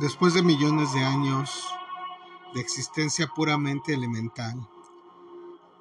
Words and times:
Después 0.00 0.32
de 0.32 0.42
millones 0.42 0.94
de 0.94 1.04
años 1.04 1.68
de 2.54 2.60
existencia 2.62 3.26
puramente 3.26 3.92
elemental, 3.92 4.66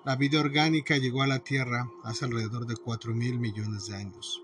la 0.04 0.18
vida 0.18 0.42
orgánica 0.42 0.98
llegó 0.98 1.24
a 1.24 1.28
la 1.28 1.40
Tierra 1.40 1.90
hace 2.04 2.26
alrededor 2.26 2.66
de 2.66 2.76
4 2.76 3.14
mil 3.14 3.40
millones 3.40 3.88
de 3.88 3.96
años. 3.96 4.44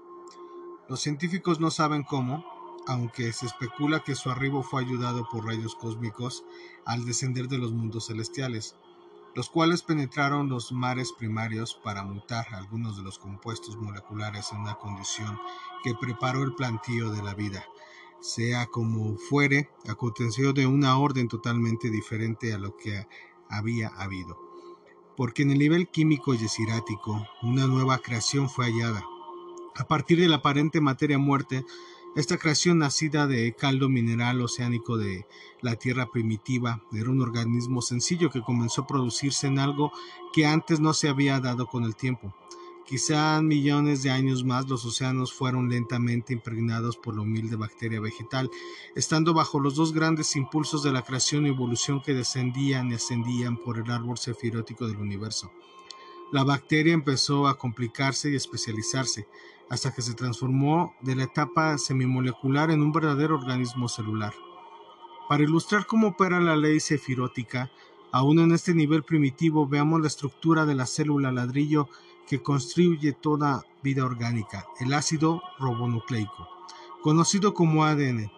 Los 0.88 1.02
científicos 1.02 1.60
no 1.60 1.72
saben 1.72 2.04
cómo, 2.04 2.46
aunque 2.88 3.34
se 3.34 3.48
especula 3.48 4.02
que 4.02 4.16
su 4.16 4.32
arribo 4.32 4.64
fue 4.64 4.82
ayudado 4.82 5.28
por 5.30 5.46
rayos 5.46 5.76
cósmicos 5.76 6.46
al 6.86 7.04
descender 7.04 7.50
de 7.50 7.58
los 7.58 7.74
mundos 7.74 8.08
celestiales, 8.08 8.78
los 9.36 9.50
cuales 9.50 9.82
penetraron 9.82 10.48
los 10.48 10.72
mares 10.72 11.12
primarios 11.12 11.78
para 11.84 12.06
mutar 12.06 12.48
algunos 12.54 12.96
de 12.96 13.04
los 13.04 13.20
compuestos 13.20 13.76
moleculares 13.76 14.54
en 14.54 14.60
una 14.60 14.76
condición 14.76 15.38
que 15.84 15.96
preparó 15.96 16.44
el 16.44 16.56
plantío 16.56 17.10
de 17.10 17.22
la 17.22 17.34
vida 17.34 17.66
sea 18.26 18.66
como 18.66 19.18
fuere, 19.18 19.70
aconteció 19.88 20.52
de 20.52 20.66
una 20.66 20.98
orden 20.98 21.28
totalmente 21.28 21.92
diferente 21.92 22.54
a 22.54 22.58
lo 22.58 22.76
que 22.76 23.08
había 23.50 23.90
habido. 23.90 24.36
Porque 25.16 25.44
en 25.44 25.52
el 25.52 25.60
nivel 25.60 25.90
químico 25.90 26.34
yesirático, 26.34 27.24
una 27.44 27.68
nueva 27.68 28.00
creación 28.00 28.50
fue 28.50 28.66
hallada. 28.66 29.06
A 29.76 29.88
partir 29.88 30.20
de 30.20 30.28
la 30.28 30.38
aparente 30.38 30.82
materia 30.82 31.20
muerte, 31.20 31.66
esta 32.16 32.38
creación 32.38 32.80
nacida 32.80 33.28
de 33.28 33.54
caldo 33.54 33.90
mineral 33.90 34.42
oceánico 34.42 34.98
de 34.98 35.28
la 35.62 35.76
Tierra 35.76 36.08
primitiva 36.08 36.82
era 36.94 37.12
un 37.12 37.22
organismo 37.22 37.82
sencillo 37.82 38.32
que 38.32 38.42
comenzó 38.42 38.82
a 38.82 38.88
producirse 38.88 39.46
en 39.46 39.60
algo 39.60 39.92
que 40.34 40.48
antes 40.48 40.80
no 40.80 40.94
se 40.94 41.10
había 41.10 41.40
dado 41.40 41.68
con 41.68 41.84
el 41.84 41.96
tiempo. 41.96 42.34
Quizá 42.86 43.42
millones 43.42 44.04
de 44.04 44.12
años 44.12 44.44
más 44.44 44.70
los 44.70 44.86
océanos 44.86 45.34
fueron 45.34 45.70
lentamente 45.70 46.34
impregnados 46.34 46.98
por 46.98 47.16
la 47.16 47.22
humilde 47.22 47.56
bacteria 47.56 48.00
vegetal, 48.00 48.52
estando 48.96 49.34
bajo 49.34 49.60
los 49.60 49.74
dos 49.74 49.92
grandes 49.92 50.36
impulsos 50.36 50.84
de 50.84 50.92
la 50.92 51.02
creación 51.02 51.48
y 51.48 51.50
evolución 51.50 52.00
que 52.00 52.14
descendían 52.14 52.92
y 52.92 52.94
ascendían 52.94 53.58
por 53.58 53.80
el 53.80 53.90
árbol 53.90 54.20
sefirótico 54.20 54.88
del 54.88 54.98
universo. 54.98 55.52
La 56.32 56.44
bacteria 56.44 56.94
empezó 56.94 57.48
a 57.48 57.58
complicarse 57.58 58.30
y 58.30 58.36
especializarse, 58.36 59.28
hasta 59.68 59.92
que 59.92 60.04
se 60.04 60.14
transformó 60.14 60.94
de 61.02 61.16
la 61.16 61.24
etapa 61.24 61.80
semimolecular 61.80 62.70
en 62.70 62.84
un 62.84 62.92
verdadero 62.92 63.34
organismo 63.34 63.90
celular. 63.90 64.34
Para 65.28 65.44
ilustrar 65.44 65.88
cómo 65.88 66.10
opera 66.10 66.40
la 66.40 66.56
ley 66.56 66.80
sefirótica, 66.80 67.72
aún 68.12 68.38
en 68.38 68.52
este 68.52 68.76
nivel 68.76 69.02
primitivo 69.02 69.68
veamos 69.68 70.02
la 70.02 70.08
estructura 70.08 70.68
de 70.68 70.76
la 70.76 70.86
célula 70.86 71.32
ladrillo 71.32 71.90
que 72.28 72.42
construye 72.42 73.14
toda 73.14 73.64
vida 73.84 74.04
orgánica, 74.04 74.66
el 74.80 74.94
ácido 74.94 75.42
ribonucleico, 75.60 76.48
conocido 77.02 77.54
como 77.54 77.86
ADN. 77.86 78.32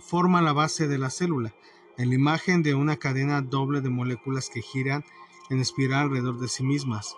Forma 0.00 0.40
la 0.40 0.52
base 0.52 0.88
de 0.88 0.98
la 0.98 1.10
célula, 1.10 1.54
en 1.98 2.08
la 2.08 2.14
imagen 2.14 2.62
de 2.62 2.74
una 2.74 2.96
cadena 2.96 3.42
doble 3.42 3.80
de 3.80 3.90
moléculas 3.90 4.48
que 4.48 4.62
giran 4.62 5.04
en 5.50 5.60
espiral 5.60 6.04
alrededor 6.04 6.38
de 6.38 6.48
sí 6.48 6.62
mismas. 6.62 7.16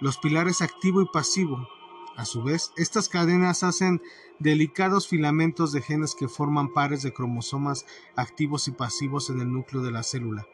Los 0.00 0.18
pilares 0.18 0.62
activo 0.62 1.02
y 1.02 1.06
pasivo. 1.06 1.68
A 2.16 2.24
su 2.24 2.42
vez, 2.42 2.72
estas 2.76 3.08
cadenas 3.08 3.62
hacen 3.62 4.02
delicados 4.38 5.06
filamentos 5.06 5.72
de 5.72 5.82
genes 5.82 6.14
que 6.14 6.28
forman 6.28 6.72
pares 6.72 7.02
de 7.02 7.12
cromosomas 7.12 7.84
activos 8.16 8.68
y 8.68 8.72
pasivos 8.72 9.28
en 9.28 9.40
el 9.40 9.52
núcleo 9.52 9.82
de 9.82 9.90
la 9.90 10.02
célula. 10.02 10.46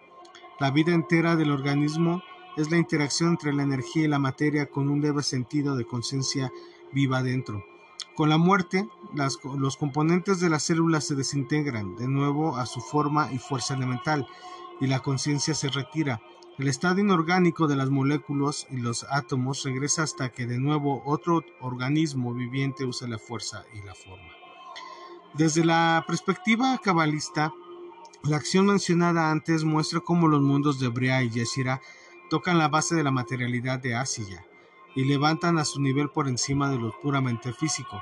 La 0.58 0.70
vida 0.70 0.92
entera 0.92 1.36
del 1.36 1.52
organismo 1.52 2.22
es 2.56 2.70
la 2.70 2.76
interacción 2.76 3.30
entre 3.30 3.52
la 3.52 3.62
energía 3.62 4.04
y 4.04 4.08
la 4.08 4.18
materia 4.18 4.66
con 4.66 4.88
un 4.88 5.00
leve 5.00 5.22
sentido 5.22 5.76
de 5.76 5.86
conciencia 5.86 6.52
viva 6.92 7.22
dentro. 7.22 7.64
Con 8.14 8.28
la 8.28 8.36
muerte, 8.36 8.88
los 9.56 9.76
componentes 9.76 10.38
de 10.40 10.50
la 10.50 10.60
célula 10.60 11.00
se 11.00 11.14
desintegran 11.14 11.96
de 11.96 12.08
nuevo 12.08 12.56
a 12.56 12.66
su 12.66 12.80
forma 12.80 13.32
y 13.32 13.38
fuerza 13.38 13.74
elemental, 13.74 14.26
y 14.80 14.86
la 14.86 15.00
conciencia 15.00 15.54
se 15.54 15.68
retira. 15.68 16.20
El 16.58 16.68
estado 16.68 17.00
inorgánico 17.00 17.66
de 17.66 17.76
las 17.76 17.88
moléculas 17.88 18.66
y 18.70 18.76
los 18.76 19.06
átomos 19.10 19.62
regresa 19.64 20.02
hasta 20.02 20.30
que 20.30 20.46
de 20.46 20.58
nuevo 20.58 21.02
otro 21.06 21.42
organismo 21.60 22.34
viviente 22.34 22.84
use 22.84 23.08
la 23.08 23.18
fuerza 23.18 23.64
y 23.72 23.80
la 23.86 23.94
forma. 23.94 24.28
Desde 25.32 25.64
la 25.64 26.04
perspectiva 26.06 26.78
cabalista, 26.78 27.54
la 28.24 28.36
acción 28.36 28.66
mencionada 28.66 29.30
antes 29.30 29.64
muestra 29.64 30.00
cómo 30.00 30.28
los 30.28 30.42
mundos 30.42 30.78
de 30.78 30.88
Brea 30.88 31.22
y 31.22 31.30
Yesira 31.30 31.80
tocan 32.32 32.56
la 32.56 32.68
base 32.68 32.94
de 32.94 33.04
la 33.04 33.10
materialidad 33.10 33.78
de 33.78 33.94
Asiya 33.94 34.46
y 34.94 35.04
levantan 35.04 35.58
a 35.58 35.66
su 35.66 35.82
nivel 35.82 36.08
por 36.08 36.28
encima 36.28 36.70
de 36.70 36.78
lo 36.78 36.90
puramente 37.02 37.52
físico. 37.52 38.00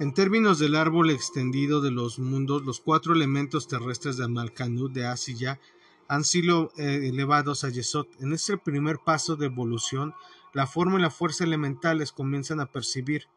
En 0.00 0.12
términos 0.12 0.58
del 0.58 0.74
árbol 0.74 1.08
extendido 1.10 1.80
de 1.80 1.92
los 1.92 2.18
mundos, 2.18 2.64
los 2.64 2.80
cuatro 2.80 3.14
elementos 3.14 3.68
terrestres 3.68 4.16
de 4.16 4.26
Malkanut 4.26 4.92
de 4.92 5.06
Asiya 5.06 5.60
han 6.08 6.24
sido 6.24 6.72
eh, 6.76 7.08
elevados 7.12 7.62
a 7.62 7.68
Yesod. 7.68 8.08
En 8.18 8.32
este 8.32 8.58
primer 8.58 8.98
paso 8.98 9.36
de 9.36 9.46
evolución, 9.46 10.14
la 10.52 10.66
forma 10.66 10.98
y 10.98 11.02
la 11.02 11.10
fuerza 11.10 11.44
elementales 11.44 12.10
comienzan 12.10 12.58
a 12.58 12.66
percibir, 12.66 13.28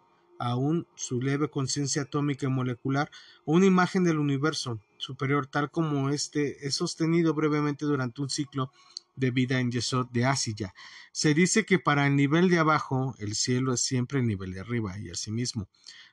aún 0.44 0.88
su 0.96 1.22
leve 1.22 1.50
conciencia 1.50 2.02
atómica 2.02 2.46
y 2.46 2.50
molecular, 2.50 3.10
una 3.46 3.66
imagen 3.66 4.04
del 4.04 4.20
universo, 4.20 4.80
superior 4.98 5.48
tal 5.48 5.72
como 5.72 6.10
este 6.10 6.68
es 6.68 6.76
sostenido 6.76 7.34
brevemente 7.34 7.86
durante 7.86 8.22
un 8.22 8.30
ciclo 8.30 8.72
de 9.16 9.32
vida 9.32 9.60
en 9.60 9.72
Yesod 9.72 10.08
de 10.08 10.26
Asiya. 10.26 10.74
Se 11.14 11.34
dice 11.34 11.66
que 11.66 11.80
para 11.80 12.08
el 12.08 12.18
nivel 12.18 12.50
de 12.50 12.60
abajo 12.60 13.16
el 13.20 13.36
cielo 13.36 13.74
es 13.74 13.82
siempre 13.82 14.20
el 14.20 14.28
nivel 14.28 14.54
de 14.54 14.60
arriba 14.60 14.98
y 14.98 15.10
asimismo 15.10 15.70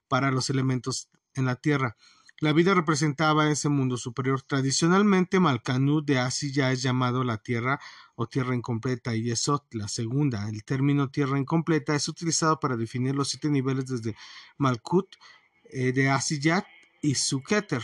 para 0.07 0.31
los 0.31 0.49
elementos 0.49 1.09
en 1.35 1.47
la 1.47 1.57
tierra. 1.57 1.97
La 2.41 2.55
vida 2.55 2.73
representaba 2.75 3.51
ese 3.51 3.69
mundo 3.69 3.99
superior. 3.99 4.41
Tradicionalmente 4.41 5.41
Malkanut 5.41 6.07
de 6.07 6.19
Asiya 6.19 6.73
es 6.73 6.83
llamado 6.83 7.23
la 7.23 7.37
tierra 7.37 7.79
o 8.15 8.27
tierra 8.27 8.55
incompleta 8.55 9.15
y 9.15 9.25
Yesod 9.25 9.61
la 9.73 9.89
segunda. 9.89 10.49
El 10.49 10.65
término 10.65 11.11
tierra 11.11 11.39
incompleta 11.39 11.95
es 11.95 12.09
utilizado 12.09 12.59
para 12.59 12.79
definir 12.79 13.15
los 13.15 13.29
siete 13.29 13.51
niveles 13.51 13.87
desde 13.87 14.17
Malkut 14.57 15.17
eh, 15.65 15.93
de 15.93 16.09
Asiyat 16.09 16.65
y 17.03 17.15
Suketer 17.15 17.83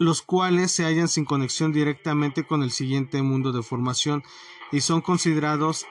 los 0.00 0.22
cuales 0.22 0.72
se 0.72 0.84
hallan 0.84 1.08
sin 1.08 1.26
conexión 1.26 1.72
directamente 1.72 2.46
con 2.46 2.62
el 2.62 2.70
siguiente 2.70 3.20
mundo 3.20 3.52
de 3.52 3.62
formación 3.62 4.22
y 4.72 4.80
son 4.80 5.02
considerados 5.02 5.84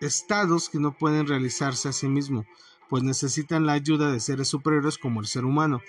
estados 0.00 0.68
que 0.68 0.78
no 0.78 0.96
pueden 0.96 1.26
realizarse 1.26 1.88
a 1.88 1.92
sí 1.92 2.06
mismos, 2.06 2.46
pues 2.88 3.02
necesitan 3.02 3.66
la 3.66 3.72
ayuda 3.72 4.10
de 4.12 4.20
seres 4.20 4.48
superiores 4.48 4.98
como 4.98 5.20
el 5.20 5.26
ser 5.26 5.44
humano, 5.44 5.80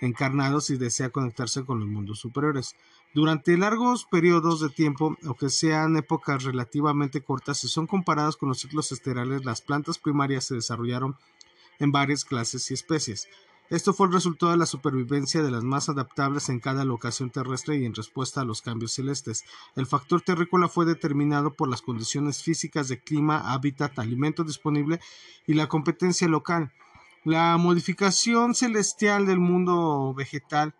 encarnado 0.00 0.60
si 0.60 0.76
desea 0.76 1.10
conectarse 1.10 1.64
con 1.64 1.80
los 1.80 1.88
mundos 1.88 2.18
superiores. 2.18 2.74
Durante 3.14 3.56
largos 3.56 4.06
periodos 4.06 4.60
de 4.60 4.70
tiempo, 4.70 5.16
aunque 5.24 5.48
sean 5.48 5.96
épocas 5.96 6.42
relativamente 6.44 7.20
cortas, 7.22 7.58
si 7.58 7.68
son 7.68 7.86
comparadas 7.86 8.36
con 8.36 8.48
los 8.48 8.60
ciclos 8.60 8.90
estelares, 8.92 9.44
las 9.44 9.60
plantas 9.60 9.98
primarias 9.98 10.44
se 10.44 10.56
desarrollaron 10.56 11.16
en 11.78 11.92
varias 11.92 12.24
clases 12.24 12.70
y 12.70 12.74
especies. 12.74 13.28
Esto 13.74 13.92
fue 13.92 14.06
el 14.06 14.12
resultado 14.12 14.52
de 14.52 14.58
la 14.58 14.66
supervivencia 14.66 15.42
de 15.42 15.50
las 15.50 15.64
más 15.64 15.88
adaptables 15.88 16.48
en 16.48 16.60
cada 16.60 16.84
locación 16.84 17.30
terrestre 17.30 17.76
y 17.76 17.84
en 17.84 17.92
respuesta 17.92 18.40
a 18.40 18.44
los 18.44 18.62
cambios 18.62 18.92
celestes. 18.92 19.42
El 19.74 19.86
factor 19.86 20.22
terrícola 20.22 20.68
fue 20.68 20.84
determinado 20.86 21.54
por 21.54 21.68
las 21.68 21.82
condiciones 21.82 22.40
físicas 22.40 22.86
de 22.86 23.02
clima, 23.02 23.52
hábitat, 23.52 23.98
alimento 23.98 24.44
disponible 24.44 25.00
y 25.44 25.54
la 25.54 25.66
competencia 25.66 26.28
local. 26.28 26.70
La 27.24 27.56
modificación 27.56 28.54
celestial 28.54 29.26
del 29.26 29.40
mundo 29.40 30.14
vegetal 30.14 30.76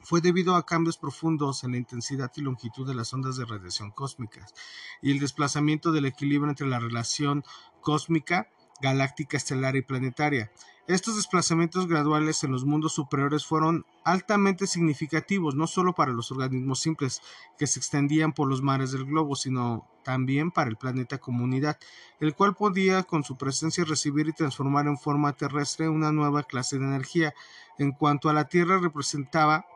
fue 0.00 0.20
debido 0.20 0.54
a 0.54 0.64
cambios 0.64 0.98
profundos 0.98 1.64
en 1.64 1.72
la 1.72 1.78
intensidad 1.78 2.30
y 2.36 2.42
longitud 2.42 2.86
de 2.86 2.94
las 2.94 3.12
ondas 3.12 3.38
de 3.38 3.44
radiación 3.44 3.90
cósmicas 3.90 4.54
y 5.02 5.10
el 5.10 5.18
desplazamiento 5.18 5.90
del 5.90 6.06
equilibrio 6.06 6.48
entre 6.48 6.68
la 6.68 6.78
relación 6.78 7.42
cósmica, 7.80 8.48
galáctica, 8.80 9.36
estelar 9.36 9.76
y 9.76 9.82
planetaria. 9.82 10.50
Estos 10.86 11.14
desplazamientos 11.14 11.86
graduales 11.86 12.42
en 12.42 12.50
los 12.50 12.64
mundos 12.64 12.94
superiores 12.94 13.46
fueron 13.46 13.86
altamente 14.02 14.66
significativos, 14.66 15.54
no 15.54 15.68
solo 15.68 15.94
para 15.94 16.12
los 16.12 16.32
organismos 16.32 16.80
simples 16.80 17.22
que 17.56 17.68
se 17.68 17.78
extendían 17.78 18.32
por 18.32 18.48
los 18.48 18.60
mares 18.60 18.90
del 18.90 19.04
globo, 19.04 19.36
sino 19.36 19.86
también 20.02 20.50
para 20.50 20.68
el 20.68 20.76
planeta 20.76 21.18
comunidad, 21.18 21.78
el 22.18 22.34
cual 22.34 22.56
podía 22.56 23.04
con 23.04 23.22
su 23.22 23.36
presencia 23.36 23.84
recibir 23.84 24.26
y 24.26 24.32
transformar 24.32 24.88
en 24.88 24.98
forma 24.98 25.32
terrestre 25.32 25.88
una 25.88 26.10
nueva 26.10 26.42
clase 26.42 26.78
de 26.78 26.86
energía. 26.86 27.34
En 27.78 27.92
cuanto 27.92 28.28
a 28.28 28.32
la 28.32 28.48
Tierra 28.48 28.78
representaba 28.78 29.66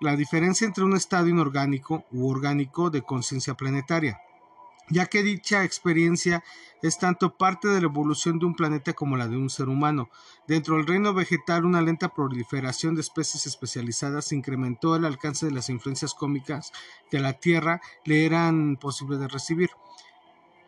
la 0.00 0.14
diferencia 0.14 0.64
entre 0.64 0.84
un 0.84 0.94
estado 0.94 1.26
inorgánico 1.26 2.04
u 2.12 2.30
orgánico 2.30 2.90
de 2.90 3.02
conciencia 3.02 3.54
planetaria 3.54 4.20
ya 4.88 5.06
que 5.06 5.22
dicha 5.22 5.64
experiencia 5.64 6.44
es 6.82 6.98
tanto 6.98 7.36
parte 7.36 7.68
de 7.68 7.80
la 7.80 7.86
evolución 7.86 8.38
de 8.38 8.46
un 8.46 8.54
planeta 8.54 8.92
como 8.92 9.16
la 9.16 9.28
de 9.28 9.36
un 9.36 9.50
ser 9.50 9.68
humano. 9.68 10.10
Dentro 10.46 10.76
del 10.76 10.86
reino 10.86 11.14
vegetal, 11.14 11.64
una 11.64 11.82
lenta 11.82 12.08
proliferación 12.10 12.94
de 12.94 13.00
especies 13.00 13.46
especializadas 13.46 14.32
incrementó 14.32 14.94
el 14.94 15.04
alcance 15.04 15.46
de 15.46 15.52
las 15.52 15.68
influencias 15.70 16.14
cómicas 16.14 16.72
que 17.10 17.18
a 17.18 17.20
la 17.20 17.34
Tierra 17.34 17.80
le 18.04 18.26
eran 18.26 18.76
posibles 18.76 19.18
de 19.20 19.28
recibir. 19.28 19.70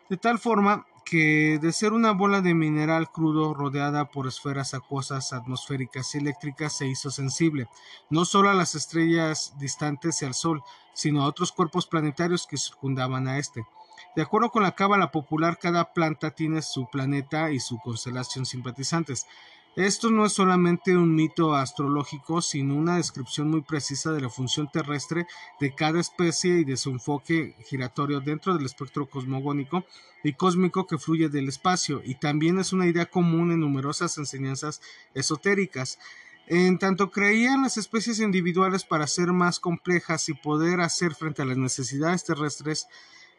de 0.09 0.17
tal 0.17 0.39
forma 0.39 0.85
que 1.05 1.59
de 1.61 1.71
ser 1.71 1.93
una 1.93 2.11
bola 2.11 2.41
de 2.41 2.53
mineral 2.53 3.11
crudo 3.11 3.53
rodeada 3.53 4.11
por 4.11 4.27
esferas 4.27 4.73
acuosas 4.73 5.33
atmosféricas 5.33 6.13
y 6.13 6.19
eléctricas 6.19 6.73
se 6.77 6.87
hizo 6.87 7.09
sensible, 7.11 7.67
no 8.09 8.25
solo 8.25 8.49
a 8.49 8.53
las 8.53 8.75
estrellas 8.75 9.53
distantes 9.59 10.21
y 10.21 10.25
al 10.25 10.33
Sol, 10.33 10.63
sino 10.93 11.23
a 11.23 11.27
otros 11.27 11.51
cuerpos 11.51 11.87
planetarios 11.87 12.45
que 12.47 12.57
circundaban 12.57 13.27
a 13.27 13.37
este. 13.39 13.65
De 14.15 14.21
acuerdo 14.23 14.49
con 14.49 14.63
la 14.63 14.75
cábala 14.75 15.11
popular, 15.11 15.59
cada 15.59 15.93
planta 15.93 16.31
tiene 16.31 16.61
su 16.61 16.89
planeta 16.89 17.51
y 17.51 17.59
su 17.59 17.79
constelación 17.79 18.45
simpatizantes. 18.45 19.27
Esto 19.75 20.09
no 20.09 20.25
es 20.25 20.33
solamente 20.33 20.97
un 20.97 21.15
mito 21.15 21.55
astrológico, 21.55 22.41
sino 22.41 22.75
una 22.75 22.97
descripción 22.97 23.49
muy 23.49 23.61
precisa 23.61 24.11
de 24.11 24.19
la 24.19 24.29
función 24.29 24.67
terrestre 24.69 25.27
de 25.59 25.73
cada 25.73 25.99
especie 25.99 26.59
y 26.59 26.63
de 26.65 26.75
su 26.75 26.89
enfoque 26.89 27.55
giratorio 27.65 28.19
dentro 28.19 28.55
del 28.55 28.65
espectro 28.65 29.07
cosmogónico 29.07 29.85
y 30.23 30.33
cósmico 30.33 30.85
que 30.87 30.97
fluye 30.97 31.29
del 31.29 31.47
espacio, 31.47 32.01
y 32.03 32.15
también 32.15 32.59
es 32.59 32.73
una 32.73 32.87
idea 32.87 33.05
común 33.05 33.51
en 33.51 33.61
numerosas 33.61 34.17
enseñanzas 34.17 34.81
esotéricas. 35.13 35.99
En 36.47 36.79
tanto 36.79 37.11
creían 37.11 37.61
las 37.61 37.77
especies 37.77 38.19
individuales 38.19 38.83
para 38.83 39.07
ser 39.07 39.31
más 39.33 39.59
complejas 39.59 40.27
y 40.29 40.33
poder 40.33 40.81
hacer 40.81 41.13
frente 41.13 41.43
a 41.43 41.45
las 41.45 41.57
necesidades 41.57 42.25
terrestres, 42.25 42.87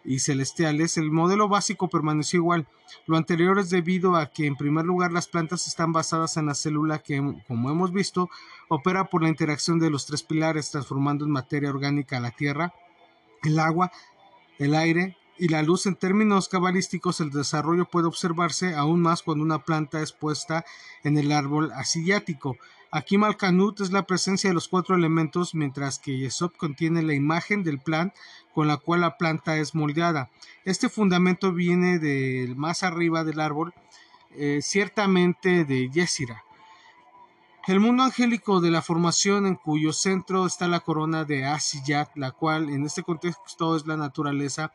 y 0.04 0.20
celestiales, 0.20 0.96
el 0.96 1.10
modelo 1.10 1.48
básico 1.48 1.88
permaneció 1.88 2.38
igual. 2.38 2.66
Lo 3.06 3.16
anterior 3.16 3.58
es 3.58 3.70
debido 3.70 4.16
a 4.16 4.26
que, 4.26 4.46
en 4.46 4.56
primer 4.56 4.84
lugar, 4.84 5.12
las 5.12 5.28
plantas 5.28 5.66
están 5.66 5.92
basadas 5.92 6.36
en 6.36 6.46
la 6.46 6.54
célula 6.54 7.00
que, 7.00 7.22
como 7.46 7.70
hemos 7.70 7.92
visto, 7.92 8.28
opera 8.68 9.04
por 9.04 9.22
la 9.22 9.28
interacción 9.28 9.78
de 9.78 9.90
los 9.90 10.06
tres 10.06 10.22
pilares, 10.22 10.70
transformando 10.70 11.24
en 11.24 11.30
materia 11.30 11.70
orgánica 11.70 12.20
la 12.20 12.30
tierra, 12.30 12.72
el 13.42 13.58
agua, 13.58 13.92
el 14.58 14.74
aire 14.74 15.16
y 15.38 15.48
la 15.48 15.62
luz. 15.62 15.86
En 15.86 15.96
términos 15.96 16.48
cabalísticos, 16.48 17.20
el 17.20 17.30
desarrollo 17.30 17.86
puede 17.86 18.06
observarse 18.06 18.74
aún 18.74 19.00
más 19.02 19.22
cuando 19.22 19.44
una 19.44 19.64
planta 19.64 20.02
es 20.02 20.12
puesta 20.12 20.64
en 21.02 21.18
el 21.18 21.32
árbol 21.32 21.72
asiático. 21.72 22.56
Aquí 22.92 23.18
Malkanut 23.18 23.80
es 23.80 23.92
la 23.92 24.02
presencia 24.02 24.50
de 24.50 24.54
los 24.54 24.66
cuatro 24.66 24.96
elementos, 24.96 25.54
mientras 25.54 26.00
que 26.00 26.18
Yesod 26.18 26.50
contiene 26.56 27.02
la 27.02 27.14
imagen 27.14 27.62
del 27.62 27.78
plan 27.78 28.12
con 28.52 28.66
la 28.66 28.78
cual 28.78 29.02
la 29.02 29.16
planta 29.16 29.58
es 29.58 29.76
moldeada. 29.76 30.28
Este 30.64 30.88
fundamento 30.88 31.52
viene 31.52 32.00
del 32.00 32.56
más 32.56 32.82
arriba 32.82 33.22
del 33.22 33.38
árbol, 33.38 33.72
eh, 34.32 34.58
ciertamente 34.60 35.64
de 35.64 35.88
Yesira. 35.88 36.42
El 37.68 37.78
mundo 37.78 38.02
angélico 38.02 38.60
de 38.60 38.72
la 38.72 38.82
formación 38.82 39.46
en 39.46 39.54
cuyo 39.54 39.92
centro 39.92 40.44
está 40.44 40.66
la 40.66 40.80
corona 40.80 41.24
de 41.24 41.44
Asiyat, 41.46 42.16
la 42.16 42.32
cual 42.32 42.70
en 42.70 42.84
este 42.84 43.04
contexto 43.04 43.76
es 43.76 43.86
la 43.86 43.96
naturaleza, 43.96 44.72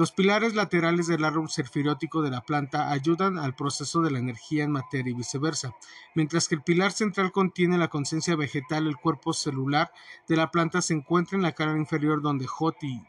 los 0.00 0.12
pilares 0.12 0.54
laterales 0.54 1.08
del 1.08 1.26
árbol 1.26 1.50
serfiriótico 1.50 2.22
de 2.22 2.30
la 2.30 2.40
planta 2.40 2.90
ayudan 2.90 3.38
al 3.38 3.54
proceso 3.54 4.00
de 4.00 4.10
la 4.10 4.18
energía 4.18 4.64
en 4.64 4.72
materia 4.72 5.10
y 5.10 5.14
viceversa, 5.14 5.76
mientras 6.14 6.48
que 6.48 6.54
el 6.54 6.62
pilar 6.62 6.92
central 6.92 7.32
contiene 7.32 7.76
la 7.76 7.88
conciencia 7.88 8.34
vegetal, 8.34 8.86
el 8.86 8.96
cuerpo 8.96 9.34
celular 9.34 9.92
de 10.26 10.36
la 10.36 10.50
planta 10.50 10.80
se 10.80 10.94
encuentra 10.94 11.36
en 11.36 11.42
la 11.42 11.52
cara 11.52 11.76
inferior 11.76 12.22
donde 12.22 12.46
Hot 12.46 12.82
y 12.82 13.02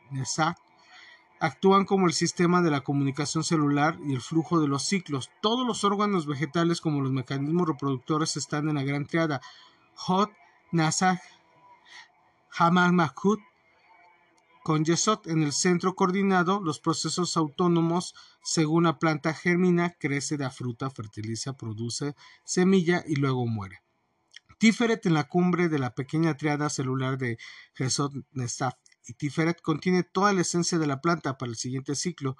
actúan 1.40 1.86
como 1.86 2.08
el 2.08 2.14
sistema 2.14 2.62
de 2.62 2.72
la 2.72 2.82
comunicación 2.82 3.46
celular 3.46 3.98
y 4.06 4.14
el 4.14 4.20
flujo 4.20 4.60
de 4.60 4.68
los 4.68 4.84
ciclos. 4.84 5.32
Todos 5.42 5.66
los 5.66 5.86
órganos 5.86 6.26
vegetales 6.26 6.82
como 6.82 7.00
los 7.00 7.14
mecanismos 7.14 7.70
reproductores 7.70 8.36
están 8.36 8.68
en 8.68 8.76
la 8.76 8.84
gran 8.84 9.06
triada 9.06 9.40
Hot, 9.96 10.30
Nasag, 10.74 11.22
Hamal 12.52 12.92
Makut 12.92 13.40
con 14.63 14.86
Yesod 14.86 15.28
en 15.28 15.44
el 15.44 15.54
centro 15.54 15.96
coordinado, 15.96 16.62
los 16.62 16.80
procesos 16.80 17.38
autónomos, 17.38 18.13
según 18.44 18.84
la 18.84 19.00
planta 19.00 19.34
germina, 19.34 19.96
crece, 20.00 20.38
da 20.38 20.50
fruta, 20.52 20.90
fertiliza, 20.90 21.54
produce 21.54 22.16
semilla 22.46 23.04
y 23.08 23.16
luego 23.16 23.46
muere. 23.48 23.81
Tiferet 24.60 25.06
en 25.08 25.16
la 25.16 25.28
cumbre 25.28 25.69
de 25.69 25.80
la 25.80 25.96
pequeña 25.96 26.38
triada 26.38 26.69
celular 26.69 27.18
de 27.18 27.40
Yesod 27.78 28.13
Nestaf 28.31 28.75
y 29.08 29.13
Tiferet 29.13 29.60
contiene 29.62 30.04
toda 30.04 30.34
la 30.34 30.42
esencia 30.42 30.78
de 30.78 30.86
la 30.86 31.02
planta 31.02 31.38
para 31.38 31.50
el 31.50 31.57
siguiente 31.57 31.96
ciclo, 31.96 32.38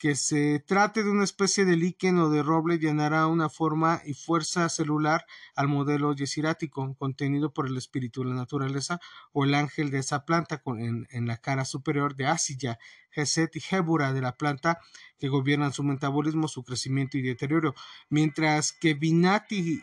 que 0.00 0.16
se 0.16 0.60
trate 0.60 1.04
de 1.04 1.10
una 1.10 1.24
especie 1.24 1.66
de 1.66 1.76
líquen 1.76 2.16
o 2.18 2.30
de 2.30 2.42
roble 2.42 2.78
llenará 2.78 3.26
una 3.26 3.50
forma 3.50 4.00
y 4.06 4.14
fuerza 4.14 4.66
celular 4.70 5.26
al 5.54 5.68
modelo 5.68 6.14
yesirático 6.14 6.96
contenido 6.96 7.52
por 7.52 7.66
el 7.66 7.76
espíritu 7.76 8.22
de 8.22 8.30
la 8.30 8.34
naturaleza 8.34 8.98
o 9.32 9.44
el 9.44 9.54
ángel 9.54 9.90
de 9.90 9.98
esa 9.98 10.24
planta 10.24 10.62
en, 10.64 11.26
la 11.26 11.36
cara 11.36 11.66
superior 11.66 12.16
de 12.16 12.26
Asilla, 12.26 12.78
Geset 13.10 13.54
y 13.56 13.62
Hebura 13.70 14.14
de 14.14 14.22
la 14.22 14.38
planta 14.38 14.78
que 15.18 15.28
gobiernan 15.28 15.74
su 15.74 15.82
metabolismo, 15.82 16.48
su 16.48 16.64
crecimiento 16.64 17.18
y 17.18 17.22
deterioro, 17.22 17.74
mientras 18.08 18.72
que 18.72 18.94
Binat 18.94 19.52
y 19.52 19.82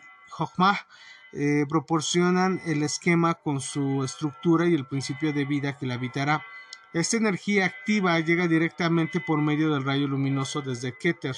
eh, 1.32 1.64
proporcionan 1.68 2.60
el 2.66 2.82
esquema 2.82 3.34
con 3.34 3.60
su 3.60 4.02
estructura 4.02 4.66
y 4.66 4.74
el 4.74 4.84
principio 4.86 5.32
de 5.32 5.44
vida 5.44 5.78
que 5.78 5.86
la 5.86 5.94
habitará. 5.94 6.42
Esta 6.98 7.16
energía 7.16 7.64
activa 7.64 8.18
llega 8.18 8.48
directamente 8.48 9.20
por 9.20 9.40
medio 9.40 9.72
del 9.72 9.84
rayo 9.84 10.08
luminoso 10.08 10.62
desde 10.62 10.98
Keter, 10.98 11.36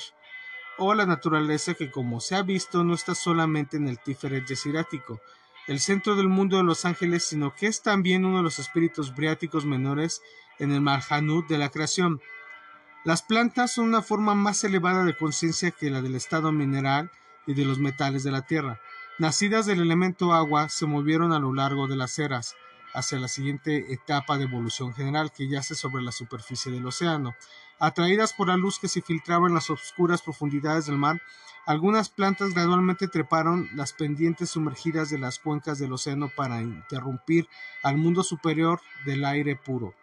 o 0.78 0.94
la 0.94 1.04
naturaleza 1.04 1.74
que 1.74 1.90
como 1.90 2.20
se 2.20 2.34
ha 2.34 2.40
visto 2.40 2.82
no 2.82 2.94
está 2.94 3.14
solamente 3.14 3.76
en 3.76 3.86
el 3.86 3.98
Tiferet 3.98 4.46
Yesirático, 4.46 5.20
el 5.68 5.78
centro 5.78 6.16
del 6.16 6.28
mundo 6.28 6.56
de 6.56 6.62
los 6.62 6.86
ángeles, 6.86 7.24
sino 7.24 7.54
que 7.54 7.66
es 7.66 7.82
también 7.82 8.24
uno 8.24 8.38
de 8.38 8.42
los 8.42 8.58
espíritus 8.58 9.14
briáticos 9.14 9.66
menores 9.66 10.22
en 10.58 10.72
el 10.72 10.80
Marhanut 10.80 11.46
de 11.46 11.58
la 11.58 11.68
creación. 11.68 12.22
Las 13.04 13.20
plantas 13.20 13.74
son 13.74 13.84
una 13.84 14.00
forma 14.00 14.34
más 14.34 14.64
elevada 14.64 15.04
de 15.04 15.14
conciencia 15.14 15.72
que 15.72 15.90
la 15.90 16.00
del 16.00 16.14
estado 16.14 16.52
mineral 16.52 17.10
y 17.46 17.52
de 17.52 17.66
los 17.66 17.78
metales 17.78 18.24
de 18.24 18.30
la 18.30 18.46
tierra. 18.46 18.80
Nacidas 19.18 19.66
del 19.66 19.82
elemento 19.82 20.32
agua, 20.32 20.70
se 20.70 20.86
movieron 20.86 21.34
a 21.34 21.38
lo 21.38 21.52
largo 21.52 21.86
de 21.86 21.96
las 21.96 22.18
eras, 22.18 22.56
hacia 22.94 23.19
la 23.19 23.28
siguiente 23.28 23.92
etapa 23.92 24.38
de 24.38 24.44
evolución 24.44 24.94
general 24.94 25.32
que 25.32 25.48
yace 25.48 25.75
sobre 25.75 26.02
la 26.02 26.12
superficie 26.12 26.72
del 26.72 26.87
océano. 26.87 27.34
Atraídas 27.78 28.32
por 28.32 28.48
la 28.48 28.56
luz 28.56 28.78
que 28.78 28.88
se 28.88 29.02
filtraba 29.02 29.48
en 29.48 29.54
las 29.54 29.70
oscuras 29.70 30.22
profundidades 30.22 30.87
del 30.87 30.98
mar, 30.98 31.20
algunas 31.66 32.08
plantas 32.08 32.54
gradualmente 32.54 33.08
treparon 33.08 33.69
las 33.75 33.92
pendientes 33.92 34.50
sumergidas 34.50 35.10
de 35.10 35.19
las 35.19 35.38
cuencas 35.38 35.79
del 35.79 35.93
océano 35.93 36.31
para 36.34 36.62
interrumpir 36.62 37.48
al 37.82 37.96
mundo 37.96 38.22
superior 38.22 38.81
del 39.05 39.24
aire 39.24 39.56
puro. 39.56 39.94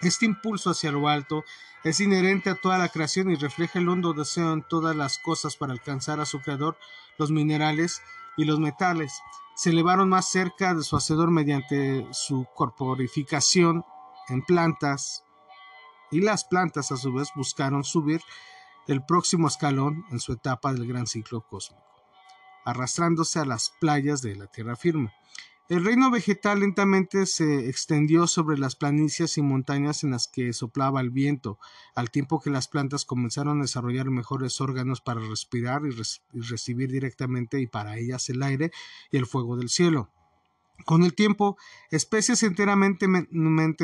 Este 0.00 0.26
impulso 0.26 0.70
hacia 0.70 0.92
lo 0.92 1.08
alto 1.08 1.44
es 1.84 2.00
inherente 2.00 2.50
a 2.50 2.54
toda 2.54 2.78
la 2.78 2.88
creación 2.88 3.30
y 3.30 3.36
refleja 3.36 3.78
el 3.78 3.88
hondo 3.88 4.12
deseo 4.12 4.52
en 4.52 4.62
todas 4.62 4.94
las 4.96 5.18
cosas 5.18 5.56
para 5.56 5.72
alcanzar 5.72 6.20
a 6.20 6.26
su 6.26 6.40
creador, 6.40 6.76
los 7.18 7.30
minerales 7.30 8.02
y 8.36 8.44
los 8.44 8.58
metales 8.58 9.12
se 9.54 9.70
elevaron 9.70 10.08
más 10.08 10.30
cerca 10.30 10.74
de 10.74 10.82
su 10.82 10.96
hacedor 10.96 11.30
mediante 11.30 12.06
su 12.12 12.46
corporificación 12.54 13.84
en 14.28 14.42
plantas 14.42 15.24
y 16.10 16.20
las 16.20 16.44
plantas 16.44 16.92
a 16.92 16.96
su 16.96 17.12
vez 17.12 17.28
buscaron 17.34 17.84
subir 17.84 18.20
el 18.86 19.04
próximo 19.04 19.48
escalón 19.48 20.04
en 20.10 20.20
su 20.20 20.32
etapa 20.32 20.72
del 20.72 20.86
gran 20.86 21.06
ciclo 21.06 21.46
cósmico, 21.46 21.84
arrastrándose 22.64 23.38
a 23.38 23.44
las 23.44 23.70
playas 23.80 24.22
de 24.22 24.36
la 24.36 24.46
tierra 24.46 24.76
firme. 24.76 25.12
El 25.68 25.84
reino 25.84 26.10
vegetal 26.10 26.60
lentamente 26.60 27.24
se 27.24 27.68
extendió 27.68 28.26
sobre 28.26 28.58
las 28.58 28.74
planicies 28.74 29.38
y 29.38 29.42
montañas 29.42 30.02
en 30.02 30.10
las 30.10 30.26
que 30.26 30.52
soplaba 30.52 31.00
el 31.00 31.10
viento, 31.10 31.58
al 31.94 32.10
tiempo 32.10 32.40
que 32.40 32.50
las 32.50 32.66
plantas 32.68 33.04
comenzaron 33.04 33.58
a 33.58 33.62
desarrollar 33.62 34.10
mejores 34.10 34.60
órganos 34.60 35.00
para 35.00 35.20
respirar 35.20 35.82
y, 35.86 35.90
recibir 36.40 36.90
directamente 36.90 37.60
y 37.60 37.68
para 37.68 37.96
ellas 37.96 38.28
el 38.28 38.42
aire 38.42 38.72
y 39.12 39.16
el 39.16 39.26
fuego 39.26 39.56
del 39.56 39.68
cielo. 39.68 40.10
Con 40.84 41.04
el 41.04 41.14
tiempo, 41.14 41.56
especies 41.90 42.42
enteramente 42.42 43.06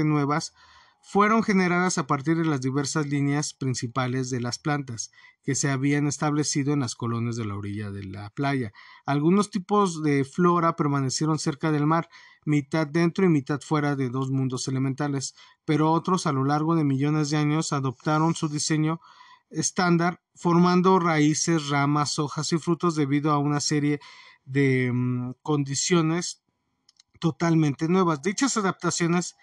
nuevas 0.04 0.54
fueron 1.00 1.42
generadas 1.42 1.98
a 1.98 2.06
partir 2.06 2.36
de 2.36 2.44
las 2.44 2.60
diversas 2.60 3.06
líneas 3.06 3.54
principales 3.54 4.30
de 4.30 4.40
las 4.40 4.58
plantas 4.58 5.10
que 5.42 5.54
se 5.54 5.70
habían 5.70 6.06
establecido 6.06 6.74
en 6.74 6.80
las 6.80 6.94
colonias 6.94 7.36
de 7.36 7.46
la 7.46 7.56
orilla 7.56 7.90
de 7.90 8.04
la 8.04 8.28
playa. 8.30 8.72
Algunos 9.06 9.50
tipos 9.50 10.02
de 10.02 10.24
flora 10.24 10.76
permanecieron 10.76 11.38
cerca 11.38 11.72
del 11.72 11.86
mar, 11.86 12.08
mitad 12.44 12.86
dentro 12.86 13.24
y 13.24 13.30
mitad 13.30 13.60
fuera 13.60 13.96
de 13.96 14.10
dos 14.10 14.30
mundos 14.30 14.68
elementales, 14.68 15.34
pero 15.64 15.92
otros 15.92 16.26
a 16.26 16.32
lo 16.32 16.44
largo 16.44 16.74
de 16.74 16.84
millones 16.84 17.30
de 17.30 17.38
años 17.38 17.72
adoptaron 17.72 18.34
su 18.34 18.48
diseño 18.48 19.00
estándar, 19.50 20.20
formando 20.34 20.98
raíces, 20.98 21.68
ramas, 21.68 22.18
hojas 22.18 22.52
y 22.52 22.58
frutos 22.58 22.94
debido 22.94 23.32
a 23.32 23.38
una 23.38 23.60
serie 23.60 24.00
de 24.44 24.90
mm, 24.92 25.32
condiciones 25.42 26.42
totalmente 27.18 27.88
nuevas. 27.88 28.22
Dichas 28.22 28.56
adaptaciones 28.56 29.36